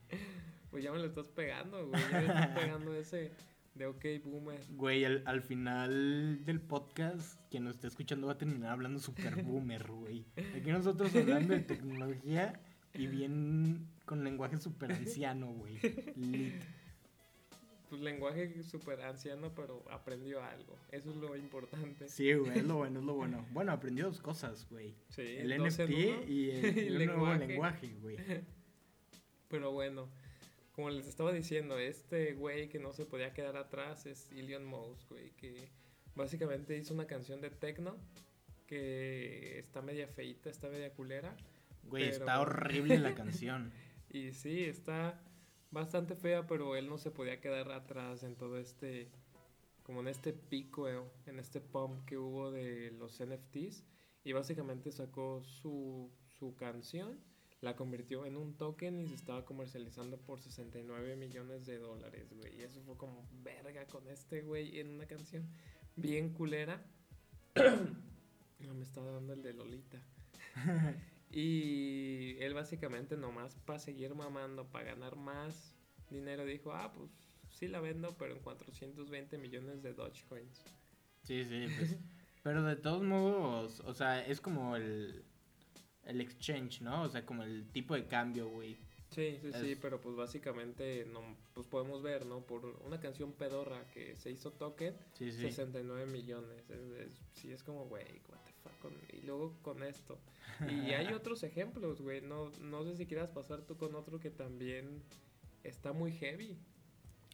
[0.71, 2.01] Pues ya me lo estás pegando, güey.
[2.01, 3.31] Ya me estás pegando ese
[3.75, 4.59] de OK Boomer.
[4.71, 9.41] Güey, al, al final del podcast, quien nos esté escuchando va a terminar hablando super
[9.43, 10.25] boomer, güey.
[10.55, 12.59] Aquí nosotros hablando de tecnología
[12.93, 15.79] y bien con lenguaje super anciano, güey.
[16.15, 16.61] Lit.
[17.89, 20.77] Pues lenguaje súper anciano, pero aprendió algo.
[20.91, 22.07] Eso es lo importante.
[22.07, 23.47] Sí, güey, es lo bueno, es lo bueno.
[23.51, 24.93] Bueno, aprendí dos cosas, güey.
[25.07, 25.89] Sí, El NFT
[26.27, 28.17] y el, nuevo lenguaje, güey.
[29.47, 30.07] Pero bueno,
[30.79, 35.05] como les estaba diciendo, este güey que no se podía quedar atrás es Ilion Mouse,
[35.09, 35.67] güey, que
[36.15, 37.97] básicamente hizo una canción de techno
[38.65, 41.35] que está media feita, está media culera.
[41.83, 43.13] Güey, Pero- está horrible la
[43.43, 43.73] canción.
[44.09, 45.21] Y sí, está
[45.69, 49.09] bastante fea, pero él no se podía quedar atrás en todo este,
[49.83, 53.83] como en este pico, eh, en este pump que hubo de los NFTs.
[54.23, 57.19] Y básicamente sacó su, su canción,
[57.61, 62.57] la convirtió en un token y se estaba comercializando por 69 millones de dólares, güey.
[62.57, 65.47] Y eso fue como verga con este güey en una canción
[65.95, 66.81] bien culera.
[67.55, 70.01] no me estaba dando el de Lolita.
[71.31, 75.75] Y él básicamente nomás para seguir mamando, para ganar más
[76.09, 77.11] dinero, dijo, ah, pues
[77.51, 80.63] sí la vendo, pero en 420 millones de Dogecoins.
[81.23, 81.97] Sí, sí, pues.
[82.41, 85.25] Pero de todos modos, o sea, es como el,
[86.09, 87.03] el exchange, ¿no?
[87.03, 88.75] O sea, como el tipo de cambio, güey.
[89.11, 91.21] Sí, sí, sí, pero pues básicamente no,
[91.55, 92.41] pues podemos ver, ¿no?
[92.41, 95.41] Por una canción pedorra que se hizo token, Sí, sí.
[95.41, 96.69] 69 millones.
[96.69, 98.79] Es, es- sí, es como, güey, what the fuck.
[98.79, 100.19] con- y luego con esto.
[100.69, 102.21] Y hay otros ejemplos, güey.
[102.21, 105.01] No, no sé si quieras pasar tú con otro que también
[105.63, 106.55] está muy heavy.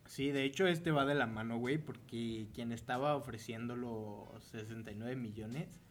[0.08, 5.16] Sí, de hecho este va de la mano, güey, porque quien estaba ofreciendo los 69
[5.18, 5.82] millones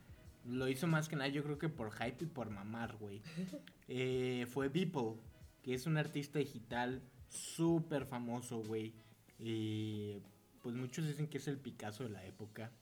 [0.44, 3.22] lo hizo más que nada yo creo que por hype y por mamar, güey.
[3.87, 5.16] Eh, fue Beeple,
[5.62, 8.94] que es un artista digital súper famoso, güey.
[9.38, 10.22] Y
[10.62, 12.72] pues muchos dicen que es el Picasso de la época.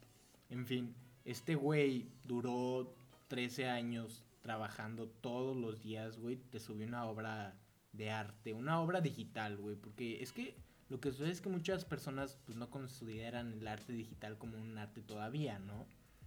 [0.48, 0.94] En fin,
[1.24, 2.94] este güey duró
[3.26, 6.36] 13 años trabajando todos los días, güey.
[6.36, 7.56] Te subió una obra
[7.92, 9.74] de arte, una obra digital, güey.
[9.74, 10.54] Porque es que
[10.88, 14.78] lo que sucede es que muchas personas pues no consideran el arte digital como un
[14.78, 15.86] arte todavía, ¿no?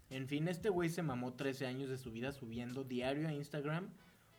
[0.10, 3.90] En fin, este güey se mamó 13 años de su vida subiendo diario a Instagram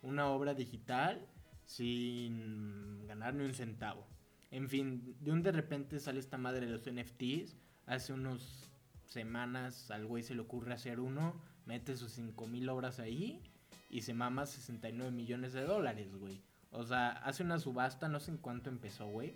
[0.02, 1.26] una obra digital
[1.64, 4.06] sin ganar ni un centavo.
[4.50, 7.56] En fin, de un de repente sale esta madre de los NFTs.
[7.86, 8.70] Hace unos
[9.04, 11.34] semanas al güey se le ocurre hacer uno,
[11.66, 13.42] mete sus 5000 obras ahí
[13.90, 16.40] y se mama 69 millones de dólares, güey.
[16.70, 19.34] O sea, hace una subasta, no sé en cuánto empezó, güey.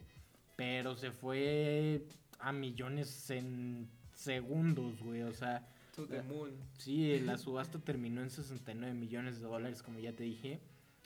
[0.56, 2.06] Pero se fue
[2.38, 5.22] a millones en segundos, güey.
[5.22, 6.52] O sea, To the moon.
[6.78, 10.60] sí, la subasta terminó en 69 millones de dólares, como ya te dije.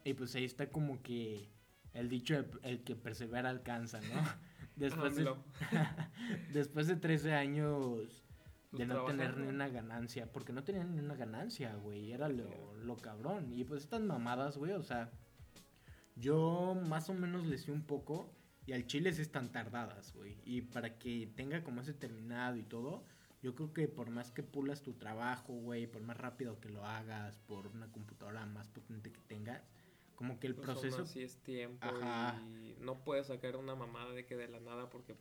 [0.05, 1.49] Y pues ahí está como que
[1.95, 4.07] el dicho, el, el que persevera alcanza, ¿no?
[4.77, 5.33] Después de,
[6.53, 8.25] después de 13 años
[8.73, 12.75] de no tener ni una ganancia, porque no tenían ni una ganancia, güey, era lo,
[12.75, 13.53] lo cabrón.
[13.53, 15.13] Y pues estas mamadas, güey, o sea,
[16.17, 18.35] yo más o menos le sé un poco
[18.67, 20.39] y al chile sí están tardadas, güey.
[20.45, 23.05] Y para que tenga como ese terminado y todo,
[23.45, 26.83] yo creo que por más que pulas tu trabajo, güey, por más rápido que lo
[26.87, 29.69] hagas, por una computadora más potente que tengas,
[30.15, 31.03] como que el Pues aún proceso...
[31.03, 32.41] así es tiempo Ajá.
[32.41, 35.15] y no puedes sacar una mamada de que de la nada porque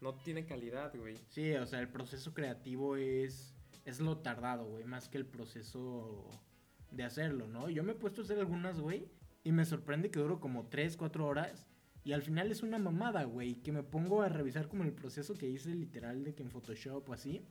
[0.00, 1.16] no tiene calidad, güey.
[1.26, 3.52] Sí, o sea, el proceso creativo es,
[3.84, 6.30] es lo tardado, güey, más que el proceso
[6.92, 7.68] de hacerlo, ¿no?
[7.68, 9.08] Yo me he puesto a hacer algunas, güey,
[9.42, 11.66] y me sorprende que duro como 3, 4 horas,
[12.08, 15.34] y al final es una mamada, güey, que me pongo a revisar como el proceso
[15.34, 17.42] que hice literal de que en Photoshop o así,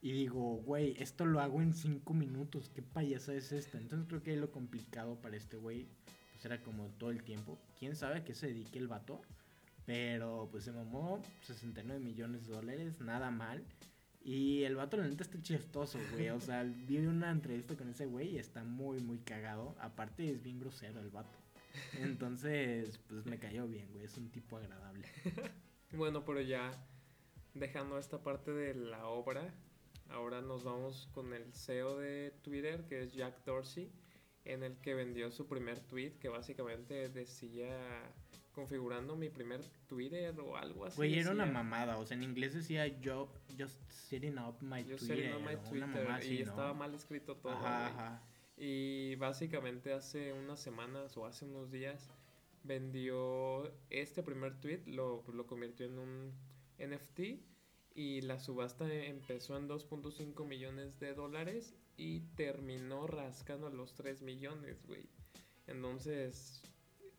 [0.00, 3.76] y digo, güey, esto lo hago en 5 minutos, qué payasa es esta.
[3.76, 5.86] Entonces creo que lo complicado para este güey,
[6.32, 7.58] pues era como todo el tiempo.
[7.78, 9.20] ¿Quién sabe a qué se dedique el vato?
[9.84, 13.62] Pero pues se mamó 69 millones de dólares, nada mal.
[14.22, 16.30] Y el vato la neta está chistoso, güey.
[16.30, 19.76] O sea, vi una entrevista con ese güey y está muy, muy cagado.
[19.78, 21.43] Aparte es bien grosero el vato.
[21.98, 24.04] Entonces, pues me cayó bien, güey.
[24.04, 25.08] Es un tipo agradable.
[25.92, 26.72] Bueno, pero ya
[27.54, 29.54] dejando esta parte de la obra,
[30.08, 33.92] ahora nos vamos con el CEO de Twitter, que es Jack Dorsey,
[34.44, 37.78] en el que vendió su primer tweet, que básicamente decía
[38.54, 40.96] configurando mi primer Twitter o algo así.
[40.96, 41.98] Güey, era una mamada.
[41.98, 45.16] O sea, en inglés decía yo just setting up my Yo Twitter.
[45.16, 46.50] setting up my Twitter mamá y ¿no?
[46.50, 47.52] estaba mal escrito todo.
[47.52, 48.22] Ajá, ajá.
[48.56, 52.08] Y básicamente hace unas semanas o hace unos días
[52.62, 56.32] vendió este primer tweet, lo, lo convirtió en un
[56.78, 57.20] NFT
[57.94, 64.82] y la subasta empezó en 2.5 millones de dólares y terminó rascando los 3 millones,
[64.86, 65.08] güey.
[65.66, 66.62] Entonces,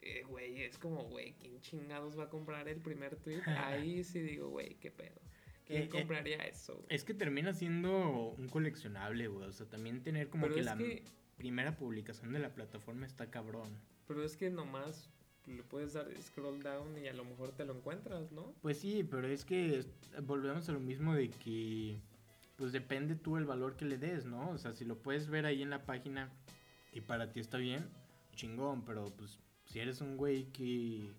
[0.01, 3.41] eh, güey, es como, güey, ¿quién chingados va a comprar el primer tweet?
[3.89, 5.21] Ahí sí digo, güey, qué pedo.
[5.65, 6.85] ¿Quién Eh, eh, compraría eso?
[6.89, 9.47] Es que termina siendo un coleccionable, güey.
[9.47, 11.03] O sea, también tener como Pero que es la que-
[11.37, 13.69] primera publicación de la plataforma está cabrón.
[14.07, 15.09] Pero es que nomás
[15.47, 18.53] le puedes dar scroll down y a lo mejor te lo encuentras, ¿no?
[18.61, 19.85] Pues sí, pero es que
[20.23, 21.99] volvemos a lo mismo de que
[22.55, 24.49] pues depende tú el valor que le des, ¿no?
[24.49, 26.31] O sea, si lo puedes ver ahí en la página
[26.93, 27.89] y para ti está bien,
[28.35, 31.11] chingón, pero pues si eres un güey que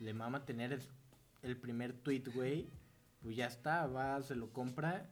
[0.00, 0.82] le mama tener el,
[1.42, 2.68] el primer tweet, güey,
[3.20, 5.08] pues ya está, va, se lo compra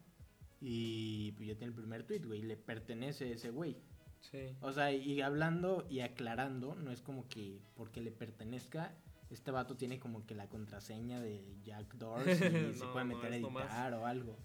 [0.60, 3.76] y pues ya tiene el primer tweet, güey, y le pertenece a ese güey.
[4.20, 4.56] Sí.
[4.60, 8.94] O sea, y hablando y aclarando, no es como que porque le pertenezca,
[9.30, 12.32] este vato tiene como que la contraseña de Jack Dorsey
[12.70, 14.36] y se No, puede no, meter a es nomás- editar o algo.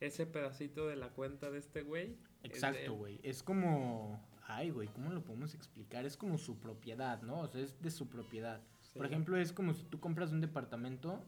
[0.00, 2.16] Ese pedacito de la cuenta de este güey.
[2.42, 3.20] Exacto, güey.
[3.22, 6.06] Es como, ay, güey, ¿cómo lo podemos explicar?
[6.06, 7.40] Es como su propiedad, ¿no?
[7.40, 8.62] O sea, es de su propiedad.
[8.80, 8.96] Sí.
[8.96, 11.22] Por ejemplo, es como si tú compras un departamento,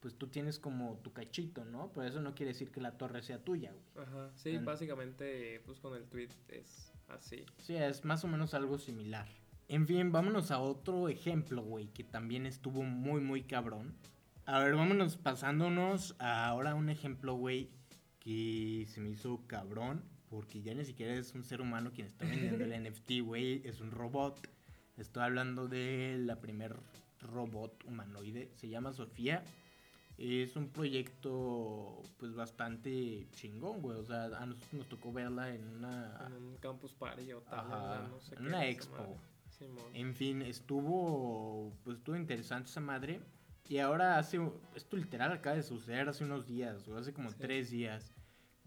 [0.00, 1.92] pues tú tienes como tu cachito, ¿no?
[1.94, 4.06] Pero eso no quiere decir que la torre sea tuya, güey.
[4.06, 4.30] Ajá.
[4.34, 7.44] Sí, En- básicamente, pues con el tweet es así.
[7.58, 9.28] Sí, es más o menos algo similar.
[9.68, 13.94] En fin, vámonos a otro ejemplo, güey, que también estuvo muy, muy cabrón.
[14.46, 17.68] A ver, vámonos pasándonos a ahora un ejemplo, güey,
[18.18, 22.24] que se me hizo cabrón, porque ya ni siquiera es un ser humano quien está
[22.24, 24.48] vendiendo el NFT, güey, es un robot.
[24.96, 26.76] Estoy hablando de la primer
[27.20, 29.44] robot humanoide, se llama Sofía.
[30.18, 33.96] Es un proyecto, pues, bastante chingón, güey.
[33.98, 36.26] O sea, a nosotros nos tocó verla en una...
[36.26, 37.60] En un campus party o tal.
[37.60, 39.16] Ajá, no sé en qué una expo.
[39.48, 39.84] Simón.
[39.94, 43.20] En fin, estuvo, pues estuvo interesante esa madre.
[43.68, 44.40] Y ahora hace,
[44.74, 47.36] esto literal acaba de suceder hace unos días, o hace como Sí.
[47.38, 48.12] tres días,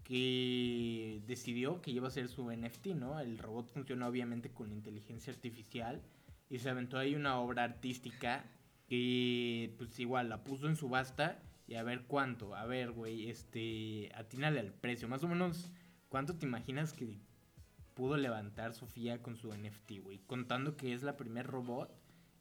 [0.04, 3.18] que decidió que iba a ser su NFT, ¿no?
[3.20, 6.00] El robot funciona obviamente con inteligencia artificial
[6.48, 8.44] y se aventó ahí una obra artística
[8.92, 12.54] que, pues igual, la puso en subasta y a ver cuánto.
[12.54, 15.08] A ver, güey, este, atínale al precio.
[15.08, 15.70] Más o menos,
[16.08, 17.18] ¿cuánto te imaginas que
[17.94, 20.18] pudo levantar Sofía con su NFT, güey.
[20.26, 21.90] Contando que es la primer robot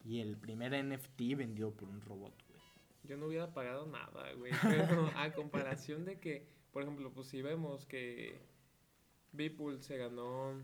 [0.04, 2.62] y el primer NFT vendido por un robot, güey.
[3.04, 4.52] Yo no hubiera pagado nada, güey.
[4.62, 8.40] Pero a comparación de que por ejemplo, pues si vemos que
[9.34, 10.62] Beeple se ganó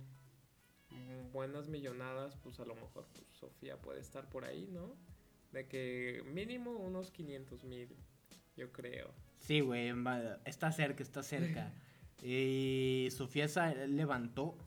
[1.33, 4.95] buenas millonadas, pues a lo mejor pues, Sofía puede estar por ahí, ¿no?
[5.51, 7.89] De que mínimo unos 500 mil,
[8.55, 9.13] yo creo.
[9.39, 9.91] Sí, güey,
[10.45, 11.71] está cerca, está cerca.
[12.23, 14.57] y Sofía sa- levantó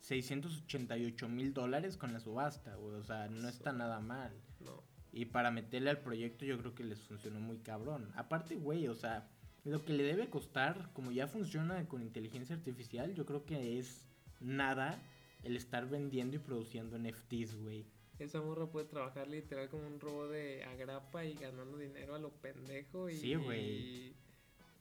[0.00, 2.96] 688 mil dólares con la subasta, güey.
[2.96, 4.32] O sea, no está nada mal.
[4.60, 4.82] No.
[5.12, 8.10] Y para meterle al proyecto yo creo que les funcionó muy cabrón.
[8.14, 9.28] Aparte, güey, o sea,
[9.64, 14.06] lo que le debe costar, como ya funciona con inteligencia artificial, yo creo que es
[14.40, 14.98] nada
[15.42, 17.86] el estar vendiendo y produciendo NFTs, güey.
[18.20, 22.30] Esa morra puede trabajar literal como un robo de agrapa y ganando dinero a lo
[22.30, 23.08] pendejo.
[23.08, 24.14] Y, Sí, güey.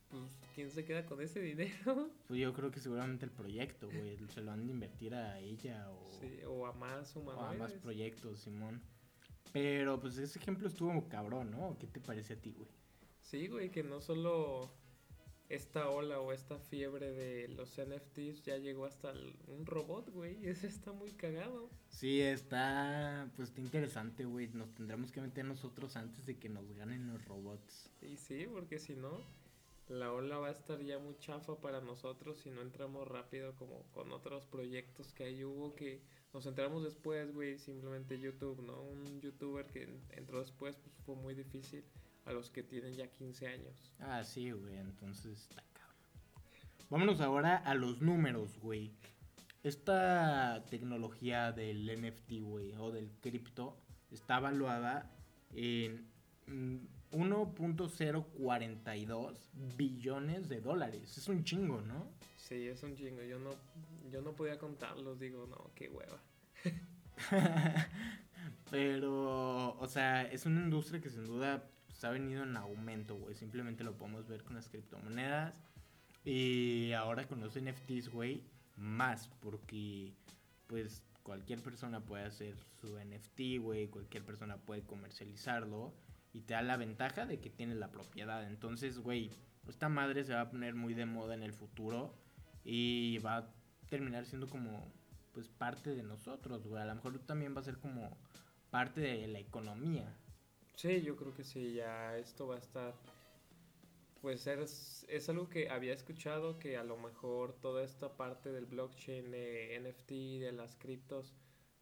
[0.10, 0.24] pues,
[0.56, 2.10] ¿quién se queda con ese dinero?
[2.28, 5.90] Pues yo creo que seguramente el proyecto, güey, se lo han de invertir a ella
[5.90, 8.82] o, Sí, o a más o a más proyectos, Simón.
[9.54, 11.78] Pero pues ese ejemplo estuvo cabrón, ¿no?
[11.80, 12.70] ¿Qué te parece a ti, güey?
[13.22, 14.70] Sí, güey, que no solo
[15.50, 20.38] esta ola o esta fiebre de los NFTs ya llegó hasta el- un robot, güey.
[20.48, 21.70] Ese está muy cagado.
[21.90, 24.48] Sí, está, pues está interesante, güey.
[24.50, 27.90] Nos tendremos que meter nosotros antes de que nos ganen los robots.
[28.02, 29.22] Y sí, porque si no,
[29.88, 33.84] la ola va a estar ya muy chafa para nosotros si no entramos rápido como
[33.92, 36.00] con otros proyectos que ahí hubo que
[36.32, 38.84] nos entramos después, güey, simplemente YouTube, ¿no?
[38.84, 41.84] Un youtuber que en- entró después pues fue muy difícil
[42.30, 43.92] a los que tienen ya 15 años.
[44.00, 45.98] Ah, sí, güey, entonces está cabrón.
[46.90, 48.92] Vámonos ahora a los números, güey.
[49.64, 53.76] Esta tecnología del NFT, güey, o del cripto,
[54.12, 55.12] está evaluada
[55.54, 56.08] en
[56.46, 56.78] mm,
[57.12, 59.36] 1.042
[59.76, 61.18] billones de dólares.
[61.18, 62.12] Es un chingo, ¿no?
[62.38, 63.56] Sí, es un chingo, yo no
[64.12, 66.22] yo no podía contarlos, digo, no, qué hueva.
[68.72, 73.36] Pero, o sea, es una industria que sin duda pues, ha venido en aumento, güey.
[73.36, 75.62] Simplemente lo podemos ver con las criptomonedas.
[76.24, 78.42] Y ahora con los NFTs, güey,
[78.78, 79.28] más.
[79.42, 80.14] Porque,
[80.68, 83.90] pues, cualquier persona puede hacer su NFT, güey.
[83.90, 85.94] Cualquier persona puede comercializarlo.
[86.32, 88.48] Y te da la ventaja de que tienes la propiedad.
[88.48, 89.30] Entonces, güey,
[89.68, 92.16] esta madre se va a poner muy de moda en el futuro.
[92.64, 93.50] Y va a
[93.90, 94.90] terminar siendo como,
[95.34, 96.82] pues, parte de nosotros, güey.
[96.82, 98.18] A lo mejor también va a ser como
[98.70, 100.16] parte de la economía.
[100.80, 102.96] Sí, yo creo que sí, ya esto va a estar.
[104.22, 108.66] Pues es, es algo que había escuchado que a lo mejor toda esta parte del
[108.66, 111.36] blockchain, NFT, de las criptos,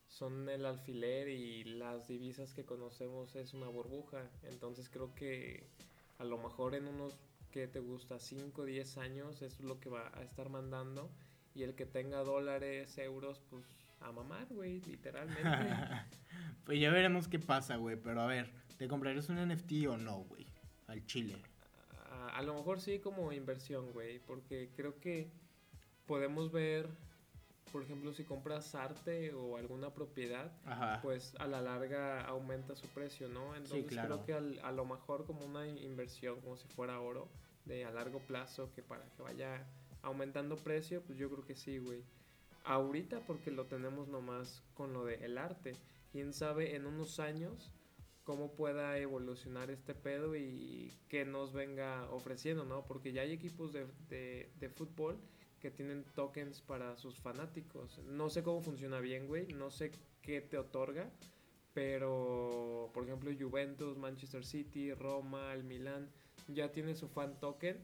[0.08, 4.32] son el alfiler y las divisas que conocemos es una burbuja.
[4.42, 5.70] Entonces creo que
[6.18, 7.20] a lo mejor en unos,
[7.52, 8.18] ¿qué te gusta?
[8.18, 11.12] 5 o 10 años, es lo que va a estar mandando.
[11.54, 13.64] Y el que tenga dólares, euros, pues
[14.00, 15.44] a mamar, güey, literalmente.
[16.66, 17.96] Pues ya veremos qué pasa, güey.
[17.96, 20.46] Pero a ver, ¿te comprarías un NFT o no, güey?
[20.88, 21.42] Al chile.
[22.12, 25.30] A, a lo mejor sí como inversión, güey, porque creo que
[26.06, 26.88] podemos ver,
[27.72, 31.00] por ejemplo, si compras arte o alguna propiedad, Ajá.
[31.02, 33.56] pues a la larga aumenta su precio, ¿no?
[33.56, 34.24] Entonces claro.
[34.24, 37.28] creo que al- a lo mejor como una in- inversión, como si fuera oro,
[37.66, 39.66] de a largo plazo, que para que vaya
[40.02, 42.02] aumentando precio, pues yo creo que sí, güey.
[42.64, 45.74] Ahorita porque lo tenemos nomás con lo del arte.
[46.14, 47.72] Quién sabe en unos años
[48.28, 52.86] cómo pueda evolucionar este pedo y qué nos venga ofreciendo, ¿no?
[52.86, 55.18] Porque ya hay equipos de, de, fútbol
[55.62, 58.00] que tienen tokens para sus fanáticos.
[58.00, 59.54] No sé cómo funciona bien, güey.
[59.54, 61.10] No sé qué te otorga.
[61.74, 66.12] Pero, por ejemplo, Juventus, Manchester City, Roma, el Milan,
[66.50, 67.78] ya tiene su fan token.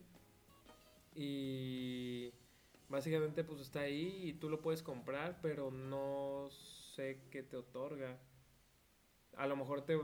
[1.16, 2.34] Y
[2.90, 8.20] básicamente pues está ahí y tú lo puedes comprar, pero no sé qué te otorga.
[9.38, 9.98] A lo mejor te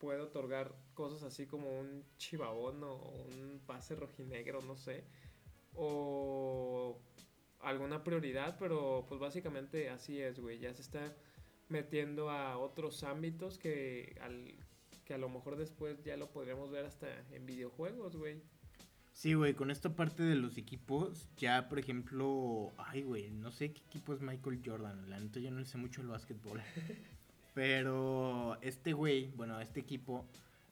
[0.00, 5.04] puede otorgar cosas así como un chivabono o un pase rojinegro, no sé.
[5.74, 6.98] O
[7.60, 10.58] alguna prioridad, pero pues básicamente así es, güey.
[10.58, 11.14] Ya se está
[11.68, 14.54] metiendo a otros ámbitos que, al,
[15.04, 18.42] que a lo mejor después ya lo podríamos ver hasta en videojuegos, güey.
[19.12, 23.72] Sí, güey, con esta parte de los equipos, ya por ejemplo, ay, güey, no sé
[23.72, 26.60] qué equipo es Michael Jordan, la neta yo no sé mucho el básquetbol.
[27.54, 30.26] Pero este güey, bueno, este equipo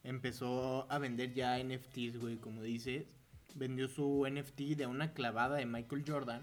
[0.05, 3.07] empezó a vender ya NFTs, güey, como dices.
[3.55, 6.43] Vendió su NFT de una clavada de Michael Jordan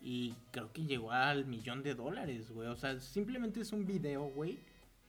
[0.00, 2.68] y creo que llegó al millón de dólares, güey.
[2.68, 4.58] O sea, simplemente es un video, güey,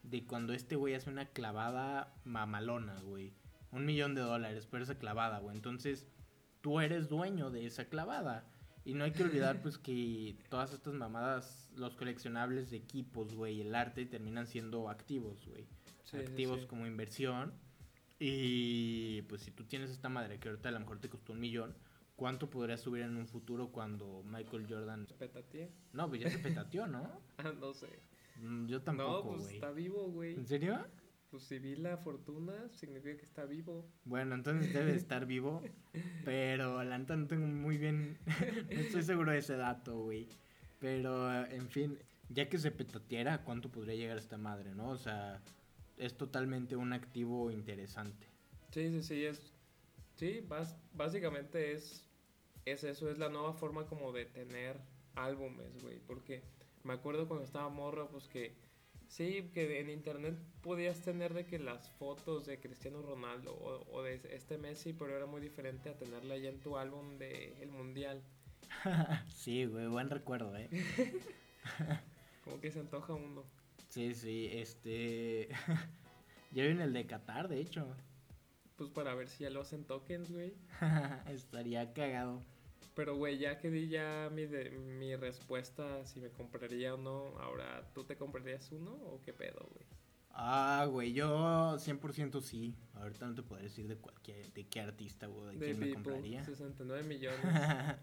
[0.04, 3.32] de cuando este güey hace una clavada mamalona, güey.
[3.72, 5.56] Un millón de dólares por esa clavada, güey.
[5.56, 6.06] Entonces,
[6.60, 8.44] tú eres dueño de esa clavada.
[8.84, 13.60] Y no hay que olvidar, pues, que todas estas mamadas, los coleccionables de equipos, güey,
[13.62, 15.66] el arte, terminan siendo activos, güey.
[16.04, 16.66] Sí, activos sí.
[16.66, 17.54] como inversión.
[18.18, 21.40] Y, pues, si tú tienes esta madre que ahorita a lo mejor te costó un
[21.40, 21.74] millón,
[22.14, 25.06] cuánto podría subir en un futuro cuando Michael Jordan...
[25.18, 25.70] Petatie.
[25.92, 27.22] No, pues ya se petateó, ¿no?
[27.38, 27.88] Ah, no sé.
[28.36, 29.54] Mm, Yo no, tampoco, pues güey.
[29.54, 30.34] está vivo, güey.
[30.34, 30.86] ¿En serio?
[31.34, 33.84] Pues si vi la fortuna, significa que está vivo.
[34.04, 35.62] Bueno, entonces debe de estar vivo,
[36.24, 38.16] pero la neta no tengo muy bien,
[38.72, 40.28] no estoy seguro de ese dato, güey.
[40.78, 44.90] Pero, en fin, ya que se petateara, ¿cuánto podría llegar esta madre, no?
[44.90, 45.42] O sea,
[45.96, 48.28] es totalmente un activo interesante.
[48.70, 49.52] Sí, sí, sí, es...
[50.14, 52.08] Sí, bas- básicamente es,
[52.64, 54.78] es eso, es la nueva forma como de tener
[55.16, 55.98] álbumes, güey.
[55.98, 56.44] Porque
[56.84, 58.54] me acuerdo cuando estaba morro, pues que...
[59.08, 64.02] Sí, que en internet podías tener de que las fotos de Cristiano Ronaldo o, o
[64.02, 67.70] de este Messi, pero era muy diferente a tenerla ya en tu álbum de el
[67.70, 68.22] Mundial.
[69.28, 70.68] sí, güey, buen recuerdo, ¿eh?
[72.44, 73.44] Como que se antoja uno.
[73.88, 75.48] Sí, sí, este...
[76.52, 77.86] ya viene el de Qatar, de hecho.
[78.76, 80.54] Pues para ver si ya lo hacen tokens, güey.
[81.28, 82.42] Estaría cagado.
[82.94, 87.38] Pero, güey, ya que di ya mi, de- mi respuesta si me compraría o no,
[87.40, 89.86] ahora, ¿tú te comprarías uno o qué pedo, güey?
[90.36, 92.74] Ah, güey, yo 100% sí.
[92.94, 96.44] Ahorita no te podré decir de cualquier, de qué artista, güey, de quién me compraría.
[96.44, 97.38] 69 millones.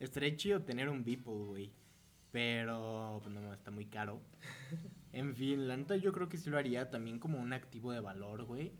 [0.00, 1.72] Estaría chido tener un Beeple, güey.
[2.32, 4.20] Pero, pues no, está muy caro.
[5.12, 8.00] En fin, la neta yo creo que sí lo haría también como un activo de
[8.00, 8.72] valor, güey.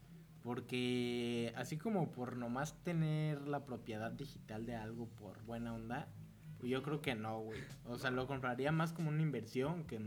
[0.44, 6.06] Porque así como por nomás tener la propiedad digital de algo por buena onda,
[6.58, 7.60] pues yo creo que no, güey.
[7.86, 9.98] O sea, lo compraría más como una inversión que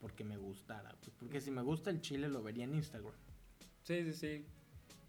[0.00, 0.94] porque me gustara.
[1.00, 3.12] Pues porque si me gusta el chile lo vería en Instagram.
[3.82, 4.46] Sí, sí, sí.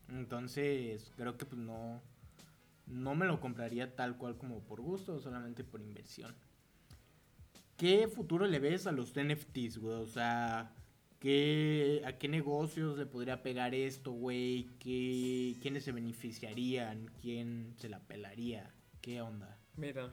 [0.09, 2.01] Entonces, creo que pues no
[2.91, 6.33] no me lo compraría tal cual como por gusto, solamente por inversión.
[7.77, 9.95] ¿Qué futuro le ves a los NFTs, güey?
[9.95, 10.71] O sea,
[11.21, 14.67] ¿qué, ¿a qué negocios le podría pegar esto, güey?
[14.79, 17.09] ¿Qué, ¿Quiénes se beneficiarían?
[17.21, 18.73] ¿Quién se la pelaría?
[19.01, 19.57] ¿Qué onda?
[19.77, 20.11] Mira,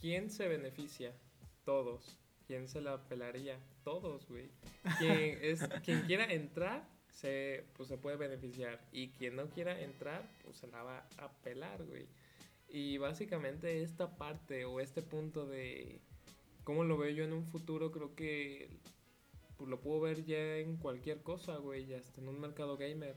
[0.00, 1.14] ¿quién se beneficia?
[1.64, 2.18] Todos.
[2.46, 3.60] ¿Quién se la pelaría?
[3.84, 4.50] Todos, güey.
[4.98, 8.80] Quien, es, quien quiera entrar, se, pues se puede beneficiar.
[8.90, 12.08] Y quien no quiera entrar, pues se la va a pelar, güey.
[12.68, 16.00] Y básicamente esta parte o este punto de
[16.64, 18.70] cómo lo veo yo en un futuro, creo que
[19.66, 23.16] lo puedo ver ya en cualquier cosa, güey, ya hasta en un mercado gamer.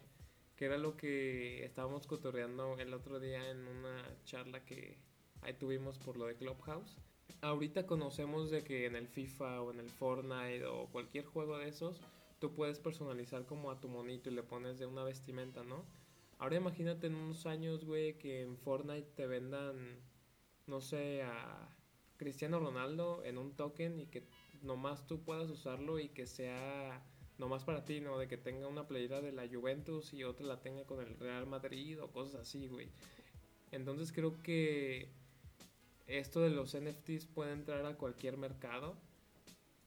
[0.55, 4.97] Que era lo que estábamos cotorreando el otro día en una charla que
[5.41, 6.97] ahí tuvimos por lo de Clubhouse.
[7.41, 11.67] Ahorita conocemos de que en el FIFA o en el Fortnite o cualquier juego de
[11.67, 12.01] esos,
[12.39, 15.85] tú puedes personalizar como a tu monito y le pones de una vestimenta, ¿no?
[16.37, 19.99] Ahora imagínate en unos años, güey, que en Fortnite te vendan,
[20.67, 21.69] no sé, a
[22.17, 24.21] Cristiano Ronaldo en un token y que
[24.65, 27.01] nomás tú puedas usarlo y que sea
[27.37, 28.17] nomás para ti, ¿no?
[28.17, 31.45] De que tenga una playera de la Juventus y otra la tenga con el Real
[31.45, 32.89] Madrid o cosas así, güey.
[33.71, 35.09] Entonces creo que
[36.07, 38.97] esto de los NFTs puede entrar a cualquier mercado.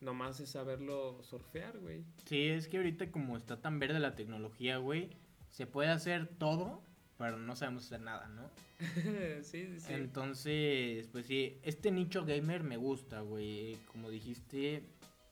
[0.01, 2.05] Nomás es saberlo surfear, güey.
[2.27, 5.11] Sí, es que ahorita como está tan verde la tecnología, güey,
[5.51, 6.83] se puede hacer todo,
[7.19, 8.49] pero no sabemos hacer nada, ¿no?
[9.43, 9.93] sí, sí, sí.
[9.93, 13.77] Entonces, pues sí, este nicho gamer me gusta, güey.
[13.87, 14.85] Como dijiste,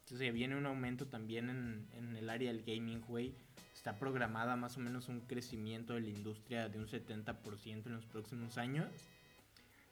[0.04, 3.34] se viene un aumento también en, en el área del gaming, güey.
[3.72, 8.04] Está programada más o menos un crecimiento de la industria de un 70% en los
[8.04, 8.88] próximos años.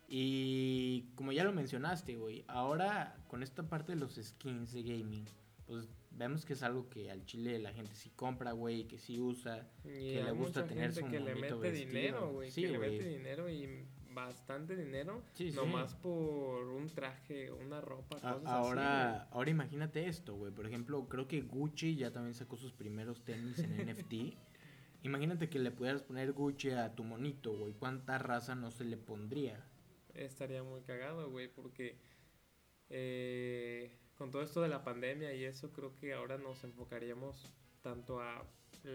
[0.09, 5.25] Y como ya lo mencionaste, güey, ahora con esta parte de los skins de gaming,
[5.67, 9.21] pues vemos que es algo que al chile la gente sí compra, güey, que sí
[9.21, 9.69] usa.
[9.85, 11.73] Y que le gusta tener su que le mete vestido.
[11.73, 12.51] dinero, güey.
[12.51, 15.23] Sí, que le mete dinero y bastante dinero.
[15.35, 15.57] Sí, sí.
[15.57, 19.29] nomás por un traje, una ropa, cosas ahora, así.
[19.33, 20.53] ahora imagínate esto, güey.
[20.53, 24.37] Por ejemplo, creo que Gucci ya también sacó sus primeros tenis en NFT.
[25.03, 27.75] Imagínate que le pudieras poner Gucci a tu monito, güey.
[27.75, 29.63] ¿Cuánta raza no se le pondría?
[30.15, 31.99] Estaría muy cagado, güey, porque
[32.91, 38.21] eh, con todo esto de la pandemia y eso, creo que ahora nos enfocaríamos tanto
[38.21, 38.45] a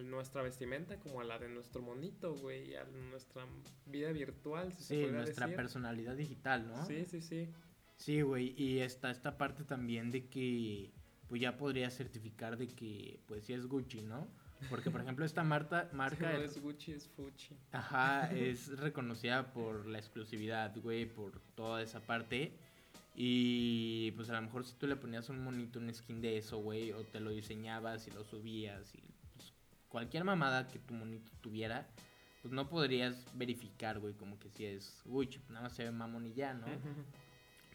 [0.04, 3.46] nuestra vestimenta como a la de nuestro monito, güey, a nuestra
[3.86, 5.56] vida virtual, si se Sí, podría nuestra decir.
[5.56, 6.86] personalidad digital, ¿no?
[6.86, 7.50] Sí, sí, sí.
[7.96, 8.54] Sí, güey.
[8.56, 10.92] Y está esta parte también de que,
[11.28, 14.28] pues ya podría certificar de que, pues sí es Gucci, ¿no?
[14.70, 17.58] Porque, por ejemplo, esta marca, marca No es Gucci, es Fuchi.
[17.72, 22.58] Ajá, es reconocida por la exclusividad, güey, por toda esa parte.
[23.16, 26.58] Y pues a lo mejor si tú le ponías un monito, un skin de eso,
[26.60, 29.02] güey, o te lo diseñabas y lo subías y
[29.36, 29.54] pues,
[29.90, 31.88] cualquier mamada que tu monito tuviera,
[32.42, 36.28] pues no podrías verificar, güey, como que si es Gucci, nada más se ve mamón
[36.28, 36.68] y ya, ¿no?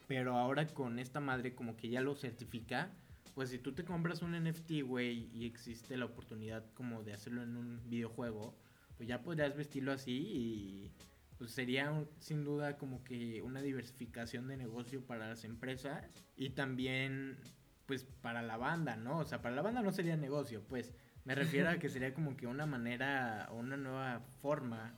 [0.08, 2.90] Pero ahora con esta madre como que ya lo certifica,
[3.34, 7.42] pues si tú te compras un NFT, güey, y existe la oportunidad como de hacerlo
[7.42, 8.54] en un videojuego,
[8.96, 10.92] pues ya podrías vestirlo así y
[11.38, 16.04] pues sería un- sin duda como que una diversificación de negocio para las empresas
[16.36, 17.38] y también
[17.86, 19.18] pues para la banda, ¿no?
[19.18, 22.36] O sea, para la banda no sería negocio, pues me refiero a que sería como
[22.36, 24.96] que una manera o una nueva forma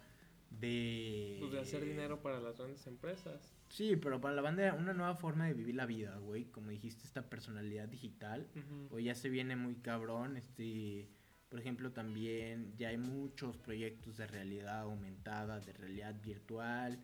[0.50, 1.36] de...
[1.40, 3.54] Pues de hacer dinero para las grandes empresas.
[3.68, 6.44] Sí, pero para la banda una nueva forma de vivir la vida, güey.
[6.46, 8.46] Como dijiste, esta personalidad digital.
[8.54, 8.88] Ujú.
[8.88, 10.36] Pues ya se viene muy cabrón.
[10.36, 11.08] Este,
[11.56, 16.98] por ejemplo, también ya hay muchos proyectos de realidad aumentada, de realidad virtual,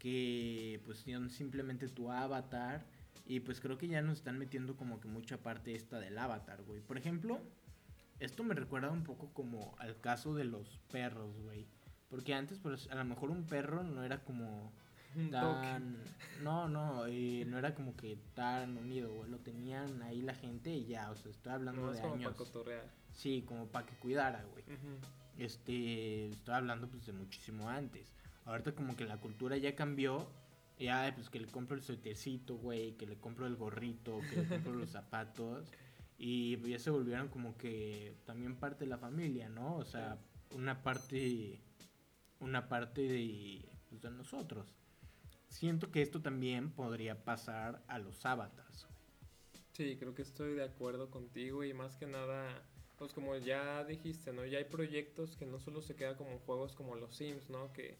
[0.00, 2.84] que pues son simplemente tu avatar.
[3.24, 6.64] Y pues creo que ya nos están metiendo como que mucha parte esta del avatar,
[6.64, 6.80] güey.
[6.80, 7.40] Por ejemplo,
[8.18, 11.68] esto me recuerda un poco como al caso de los perros, güey.
[12.08, 14.72] Porque antes, pues a lo mejor un perro no era como
[15.30, 15.96] tan...
[16.42, 19.30] No, no, eh, no era como que tan unido, güey.
[19.30, 22.14] Lo tenían ahí la gente y ya, o sea, estoy hablando No de es como
[22.14, 22.32] años.
[22.32, 22.90] para cotorrear.
[23.12, 24.64] Sí, como para que cuidara, güey.
[25.38, 28.12] Este, estoy hablando pues de muchísimo antes.
[28.44, 30.28] Ahorita como que la cultura ya cambió.
[30.78, 34.48] Ya, pues que le compro el suétercito, güey, que le compro el gorrito, que le
[34.48, 35.70] compro los zapatos.
[36.18, 39.76] Y pues, ya se volvieron como que también parte de la familia, ¿no?
[39.76, 40.18] O sea,
[40.50, 41.60] una parte,
[42.40, 44.74] una parte de, pues, de nosotros.
[45.54, 48.88] Siento que esto también podría pasar a los avatars.
[49.70, 52.60] Sí, creo que estoy de acuerdo contigo y más que nada,
[52.98, 54.44] pues como ya dijiste, ¿no?
[54.44, 57.72] Ya hay proyectos que no solo se quedan como juegos como los Sims, ¿no?
[57.72, 57.96] Que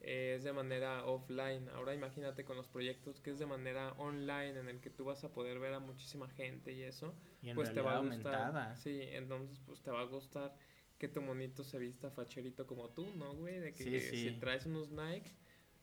[0.00, 1.68] eh, es de manera offline.
[1.68, 5.22] Ahora imagínate con los proyectos que es de manera online en el que tú vas
[5.22, 7.14] a poder ver a muchísima gente y eso.
[7.42, 8.34] Y en pues te va a gustar.
[8.34, 8.76] aumentada.
[8.76, 10.52] Sí, entonces pues te va a gustar
[10.98, 13.60] que tu monito se vista facherito como tú, ¿no, güey?
[13.60, 14.16] De que Sí, sí.
[14.30, 15.32] si traes unos Nike,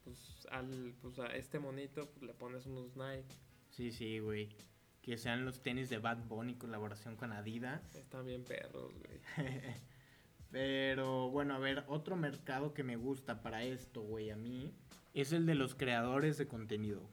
[0.10, 3.36] pues al pues a este monito pues, le pones unos Nike.
[3.70, 4.50] Sí, sí, güey.
[5.02, 7.96] Que sean los tenis de Bad Bunny colaboración con Adidas.
[7.96, 9.22] Están bien perros, güey.
[10.52, 14.74] Pero bueno, a ver, otro mercado que me gusta para esto, güey, a mí,
[15.14, 17.08] es el de los creadores de contenido.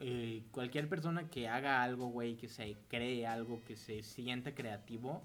[0.00, 5.22] Eh, cualquier persona que haga algo, güey, que se cree algo, que se sienta creativo,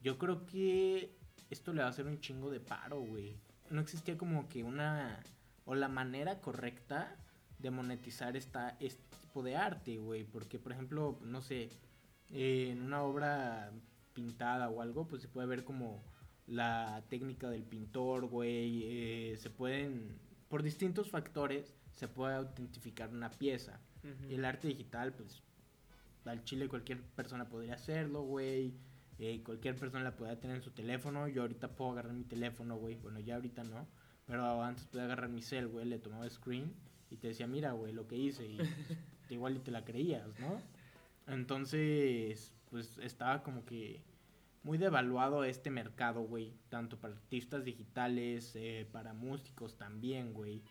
[0.00, 1.12] yo creo que
[1.50, 3.36] esto le va a hacer un chingo de paro, güey.
[3.68, 5.20] No existía como que una,
[5.70, 7.16] o la manera correcta
[7.60, 10.24] de monetizar esta, este tipo de arte, güey.
[10.24, 11.70] Porque, por ejemplo, no sé,
[12.30, 13.70] eh, en una obra
[14.12, 16.02] pintada o algo, pues se puede ver como
[16.48, 18.82] la técnica del pintor, güey.
[18.84, 20.18] eh, se pueden,
[20.48, 23.78] por distintos factores, se puede autentificar una pieza.
[24.28, 25.40] El arte digital, pues,
[26.24, 28.74] al chile cualquier persona podría hacerlo, güey.
[29.20, 31.28] Eh, cualquier persona la podría tener en su teléfono.
[31.28, 32.96] Yo ahorita puedo agarrar mi teléfono, güey.
[32.96, 33.86] Bueno, ya ahorita no.
[34.30, 35.84] Pero antes podía agarrar mi cel, güey.
[35.86, 36.72] Le tomaba screen
[37.10, 38.46] y te decía, mira, güey, lo que hice.
[38.46, 38.58] Y
[39.28, 40.62] igual y te la creías, ¿no?
[41.26, 44.04] Entonces, pues estaba como que
[44.62, 46.54] muy devaluado este mercado, güey.
[46.68, 50.62] Tanto para artistas digitales, eh, para músicos también, güey.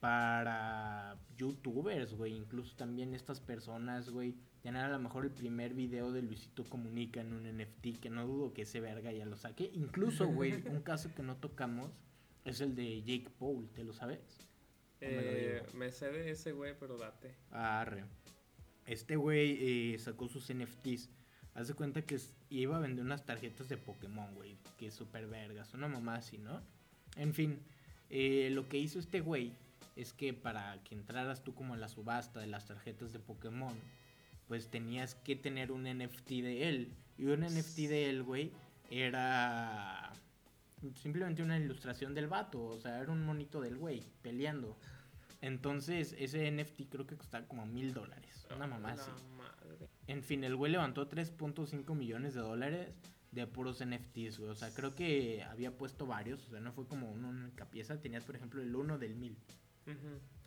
[0.00, 2.34] Para youtubers, güey.
[2.34, 4.34] Incluso también estas personas, güey.
[4.62, 8.26] Tener a lo mejor el primer video de Luisito Comunica en un NFT, que no
[8.26, 9.70] dudo que ese verga ya lo saque.
[9.74, 11.90] Incluso, güey, un caso que no tocamos
[12.44, 14.48] es el de Jake Paul, ¿te lo sabes?
[15.00, 17.34] ¿O me lo Eh, me sé de ese güey, pero date.
[17.50, 18.04] Arre.
[18.86, 21.10] Este güey eh, sacó sus NFTs.
[21.54, 22.18] Haz de cuenta que
[22.50, 24.56] iba a vender unas tarjetas de Pokémon, güey.
[24.78, 25.74] Que es súper vergas.
[25.74, 26.62] Una mamá así, ¿no?
[27.16, 27.60] En fin.
[28.10, 29.52] eh, lo que hizo este güey
[29.96, 33.76] es que para que entraras tú como a la subasta de las tarjetas de Pokémon,
[34.46, 36.94] pues tenías que tener un NFT de él.
[37.18, 38.52] Y un NFT de él, güey,
[38.90, 40.12] era
[40.94, 42.64] simplemente una ilustración del vato.
[42.64, 44.78] O sea, era un monito del güey peleando.
[45.40, 48.46] Entonces, ese NFT creo que costaba como mil dólares.
[48.54, 49.10] Una mamá así.
[50.06, 52.88] En fin, el güey levantó 3.5 millones de dólares
[53.30, 54.50] de puros NFTs, güey.
[54.50, 56.46] O sea, creo que había puesto varios.
[56.46, 58.00] O sea, no fue como una única pieza.
[58.00, 59.36] Tenías, por ejemplo, el uno del mil.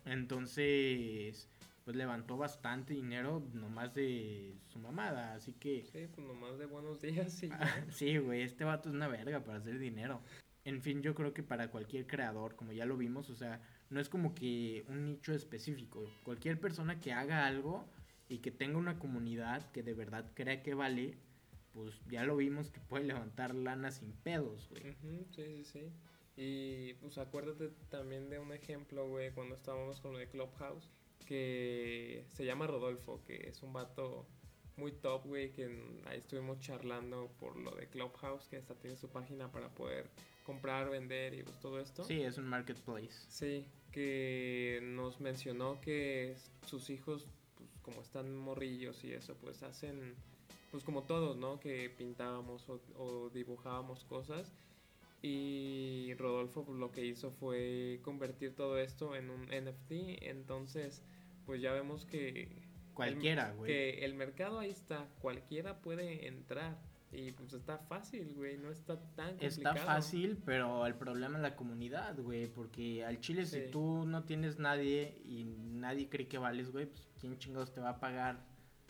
[0.04, 1.48] Entonces,
[1.84, 5.34] pues levantó bastante dinero nomás de su mamada.
[5.34, 7.86] Así que, Sí, pues nomás de buenos días y ya.
[7.90, 10.20] sí, güey, este vato es una verga para hacer dinero.
[10.64, 13.60] En fin, yo creo que para cualquier creador, como ya lo vimos, o sea,
[13.90, 16.08] no es como que un nicho específico.
[16.24, 17.84] Cualquier persona que haga algo
[18.28, 21.18] y que tenga una comunidad que de verdad crea que vale,
[21.72, 24.90] pues ya lo vimos que puede levantar lana sin pedos, güey.
[24.90, 25.92] Ujú, sí, sí, sí.
[26.36, 30.90] Y pues acuérdate también de un ejemplo, güey, cuando estábamos con lo de Clubhouse,
[31.22, 34.26] que se llama Rodolfo, que es un vato
[34.76, 38.96] muy top, güey, que en- ahí estuvimos charlando por lo de Clubhouse, que hasta tiene
[38.96, 40.10] su página para poder
[40.44, 42.04] comprar, vender y pues todo esto.
[42.04, 43.12] Sí, es un marketplace.
[43.28, 50.14] Sí, que nos mencionó que sus hijos, pues como están morrillos y eso, pues hacen,
[50.70, 51.60] pues como todos, ¿no?
[51.60, 54.52] Que pintábamos o, o dibujábamos cosas
[55.22, 59.92] Y Rodolfo pues, lo que hizo fue convertir todo esto en un NFT.
[60.22, 61.02] Entonces,
[61.46, 62.60] pues ya vemos que...
[62.92, 63.70] Cualquiera, güey.
[63.72, 65.08] Que el mercado ahí está.
[65.20, 66.76] Cualquiera puede entrar.
[67.12, 68.58] Y pues está fácil, güey.
[68.58, 69.76] No está tan complicado.
[69.76, 72.48] Está fácil, pero el problema es la comunidad, güey.
[72.48, 73.60] Porque al chile, Sí.
[73.60, 77.80] si tú no tienes nadie y nadie cree que vales, güey, pues quién chingados te
[77.80, 78.44] va a pagar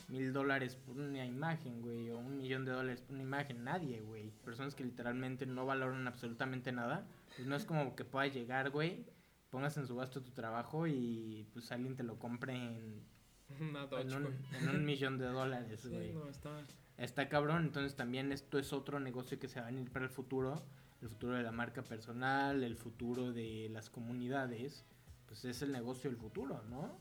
[0.07, 3.63] mil dólares por una imagen, güey, o un millón de dólares por una imagen.
[3.63, 4.31] Nadie, güey.
[4.43, 7.07] Personas que literalmente no valoran absolutamente nada.
[7.35, 9.05] Pues no es como que puedas llegar, güey,
[9.49, 13.03] pongas en subasta tu trabajo y pues alguien te lo compre en,
[13.59, 14.25] Una en, Dogecoin.
[14.25, 16.13] un, en un millón de dólares, Sí, güey.
[16.13, 16.65] no, está...
[16.95, 20.11] Está cabrón, entonces también esto es otro negocio que se va a venir para el
[20.11, 20.63] futuro,
[21.01, 24.85] el futuro de la marca personal, el futuro de las comunidades,
[25.25, 26.95] pues es el negocio del futuro, ¿no?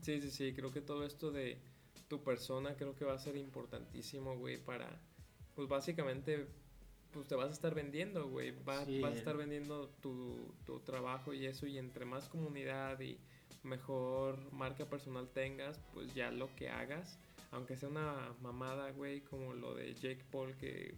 [0.00, 1.60] Sí, sí, sí, creo que todo esto de
[2.10, 5.00] tu persona creo que va a ser importantísimo, güey, para,
[5.54, 6.48] pues básicamente,
[7.12, 9.00] pues te vas a estar vendiendo, güey, va- Sí.
[9.00, 13.16] vas a estar vendiendo tu, tu trabajo y eso, y entre más comunidad y
[13.62, 17.16] mejor marca personal tengas, pues ya lo que hagas,
[17.52, 20.96] aunque sea una mamada, güey, como lo de Jake Paul, que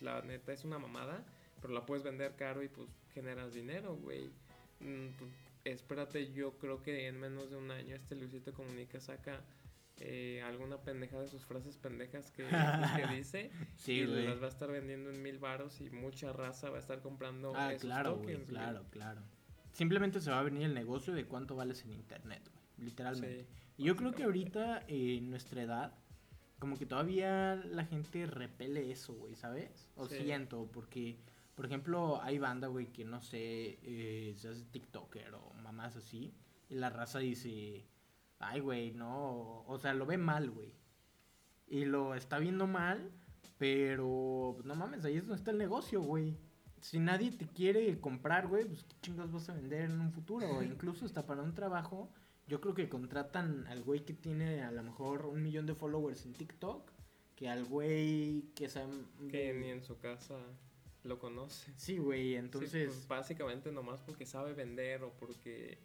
[0.00, 1.24] la neta es una mamada,
[1.62, 4.30] pero la puedes vender caro y pues generas dinero, güey.
[4.80, 5.30] Mm, pues,
[5.64, 9.44] espérate, yo creo que en menos de un año este Luisito Comunica saca
[10.00, 12.44] eh, alguna pendejada de sus frases pendejas que,
[12.98, 16.32] pues, que dice Sí, y las va a estar vendiendo en mil varos y mucha
[16.32, 19.20] raza va a estar comprando Ah, esos claro, tokens, claro, claro.
[19.72, 22.42] Simplemente se va a venir el negocio de cuánto vales en internet,
[22.78, 23.44] literalmente.
[23.44, 25.94] Sí, Y yo creo que ahorita, eh, en nuestra edad,
[26.58, 29.88] como que todavía la gente repele eso, güey, ¿sabes?
[29.96, 30.16] O Sí.
[30.16, 31.18] siento, porque,
[31.54, 36.34] por ejemplo, hay banda, güey, que no sé, eh, se hace TikToker o mamás así,
[36.68, 37.86] y la raza dice,
[38.40, 40.74] ay, güey, no, o sea, lo ve mal, güey.
[41.68, 43.12] Y lo está viendo mal,
[43.58, 46.36] pero, pues, no mames, ahí es donde está el negocio, güey.
[46.80, 50.58] Si nadie te quiere comprar, güey, pues qué chingados vas a vender en un futuro,
[50.58, 52.10] o incluso hasta para un trabajo.
[52.48, 56.24] Yo creo que contratan al güey que tiene a lo mejor un millón de followers
[56.24, 56.90] en TikTok
[57.36, 58.92] que al güey que sabe...
[59.30, 60.36] que ni en su casa
[61.04, 61.72] lo conoce.
[61.76, 62.88] Sí, güey, Sí, entonces...
[62.88, 65.78] pues, básicamente nomás porque sabe vender o porque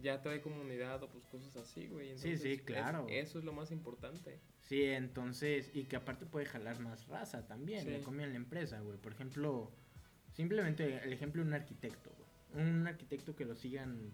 [0.00, 2.10] ya trae comunidad o pues cosas así, güey.
[2.16, 3.06] Sí, sí, Entonces, es- claro.
[3.08, 4.38] eso es lo más importante.
[4.60, 7.90] Sí, entonces, y que aparte puede jalar más raza también, Sí.
[7.90, 8.98] le conviene a la empresa, güey.
[8.98, 9.72] Por ejemplo,
[10.32, 12.64] simplemente el ejemplo de un arquitecto, güey.
[12.66, 14.12] Un arquitecto que lo sigan,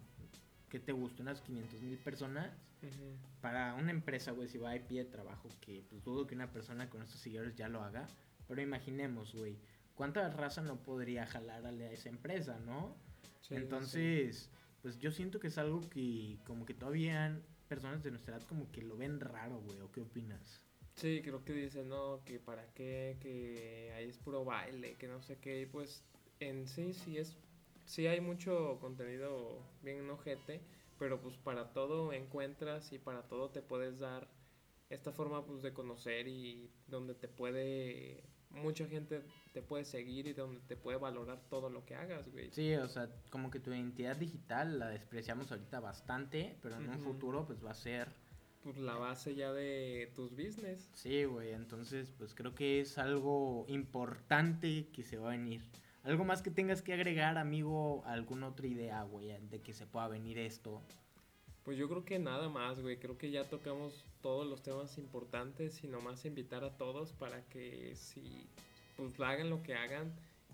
[0.69, 2.51] que te guste, unas 500 mil personas.
[2.83, 3.17] Ujú.
[3.41, 6.51] Para una empresa, güey, si va de pie de trabajo, que pues dudo que una
[6.53, 8.07] persona con estos seguidores ya lo haga.
[8.47, 9.57] Pero imaginemos, güey,
[9.95, 12.97] ¿cuánta raza no podría jalar a esa empresa, no?
[13.41, 14.51] Sí, sí, Entonces,
[14.85, 18.71] pues yo siento que es algo que como que todavía personas de nuestra edad como
[18.71, 19.81] que lo ven raro, güey.
[19.81, 20.61] ¿O qué opinas?
[20.95, 25.23] Sí, creo que dicen, no, que para qué, que ahí es puro baile, que no
[25.23, 26.05] sé qué, y pues
[26.39, 27.35] en sí, sí es,
[27.87, 30.61] sí hay mucho contenido bien ojete,
[30.99, 34.29] pero pues para todo encuentras y para todo te puedes dar
[34.91, 38.23] esta forma pues de conocer y donde te puede,
[38.55, 42.51] mucha gente te puede seguir y donde te puede valorar todo lo que hagas, güey.
[42.51, 47.01] Sí, o sea, como que tu identidad digital la despreciamos ahorita bastante, pero en un
[47.01, 48.09] futuro pues va a ser...
[48.63, 50.89] Pues la base ya de tus business.
[50.95, 55.61] Sí, güey, entonces pues creo que es algo importante que se va a venir.
[56.03, 58.03] ¿Algo más que tengas que agregar, amigo?
[58.07, 60.83] ¿Alguna otra idea, güey, de que se pueda venir esto?
[61.65, 62.99] Pues yo creo que nada más, güey.
[62.99, 67.97] Creo que ya tocamos todos los temas importantes y nomás invitar a todos para que
[67.97, 68.47] si
[68.97, 70.13] pues hagan lo que hagan,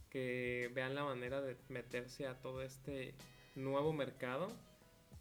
[0.09, 3.15] que vean la manera de meterse a todo este
[3.55, 4.49] nuevo mercado,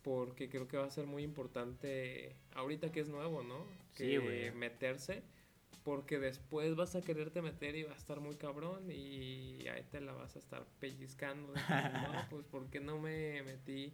[0.03, 3.65] porque creo que va a ser muy importante ahorita que es nuevo, ¿no?
[3.95, 4.51] Sí, güey.
[4.51, 5.23] meterse,
[5.83, 10.01] porque después vas a quererte meter y va a estar muy cabrón y ahí te
[10.01, 11.51] la vas a estar pellizcando.
[11.53, 13.93] de que, no, pues ¿por qué no me metí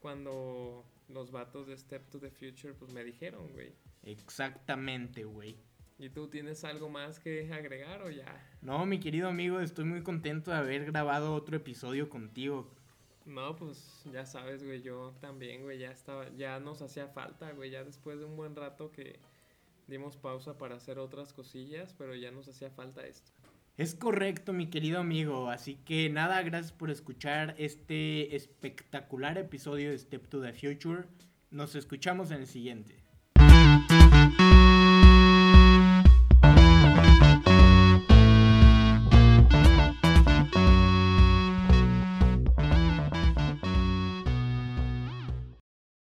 [0.00, 3.72] cuando los vatos de Step to the Future pues me dijeron, güey?
[4.02, 5.56] Exactamente, güey.
[5.98, 8.26] ¿Y tú tienes algo más que agregar o ya?
[8.62, 12.68] No, mi querido amigo, estoy muy contento de haber grabado otro episodio contigo.
[13.24, 17.70] No, pues ya sabes, güey, yo también, güey, ya estaba, ya nos hacía falta, güey,
[17.70, 19.18] ya después de un buen rato que
[19.86, 23.32] dimos pausa para hacer otras cosillas, pero ya nos hacía falta esto.
[23.76, 25.50] Es correcto, mi querido amigo.
[25.50, 31.06] Así que nada, gracias por escuchar este espectacular episodio de Step to the Future.
[31.50, 33.03] Nos escuchamos en el siguiente.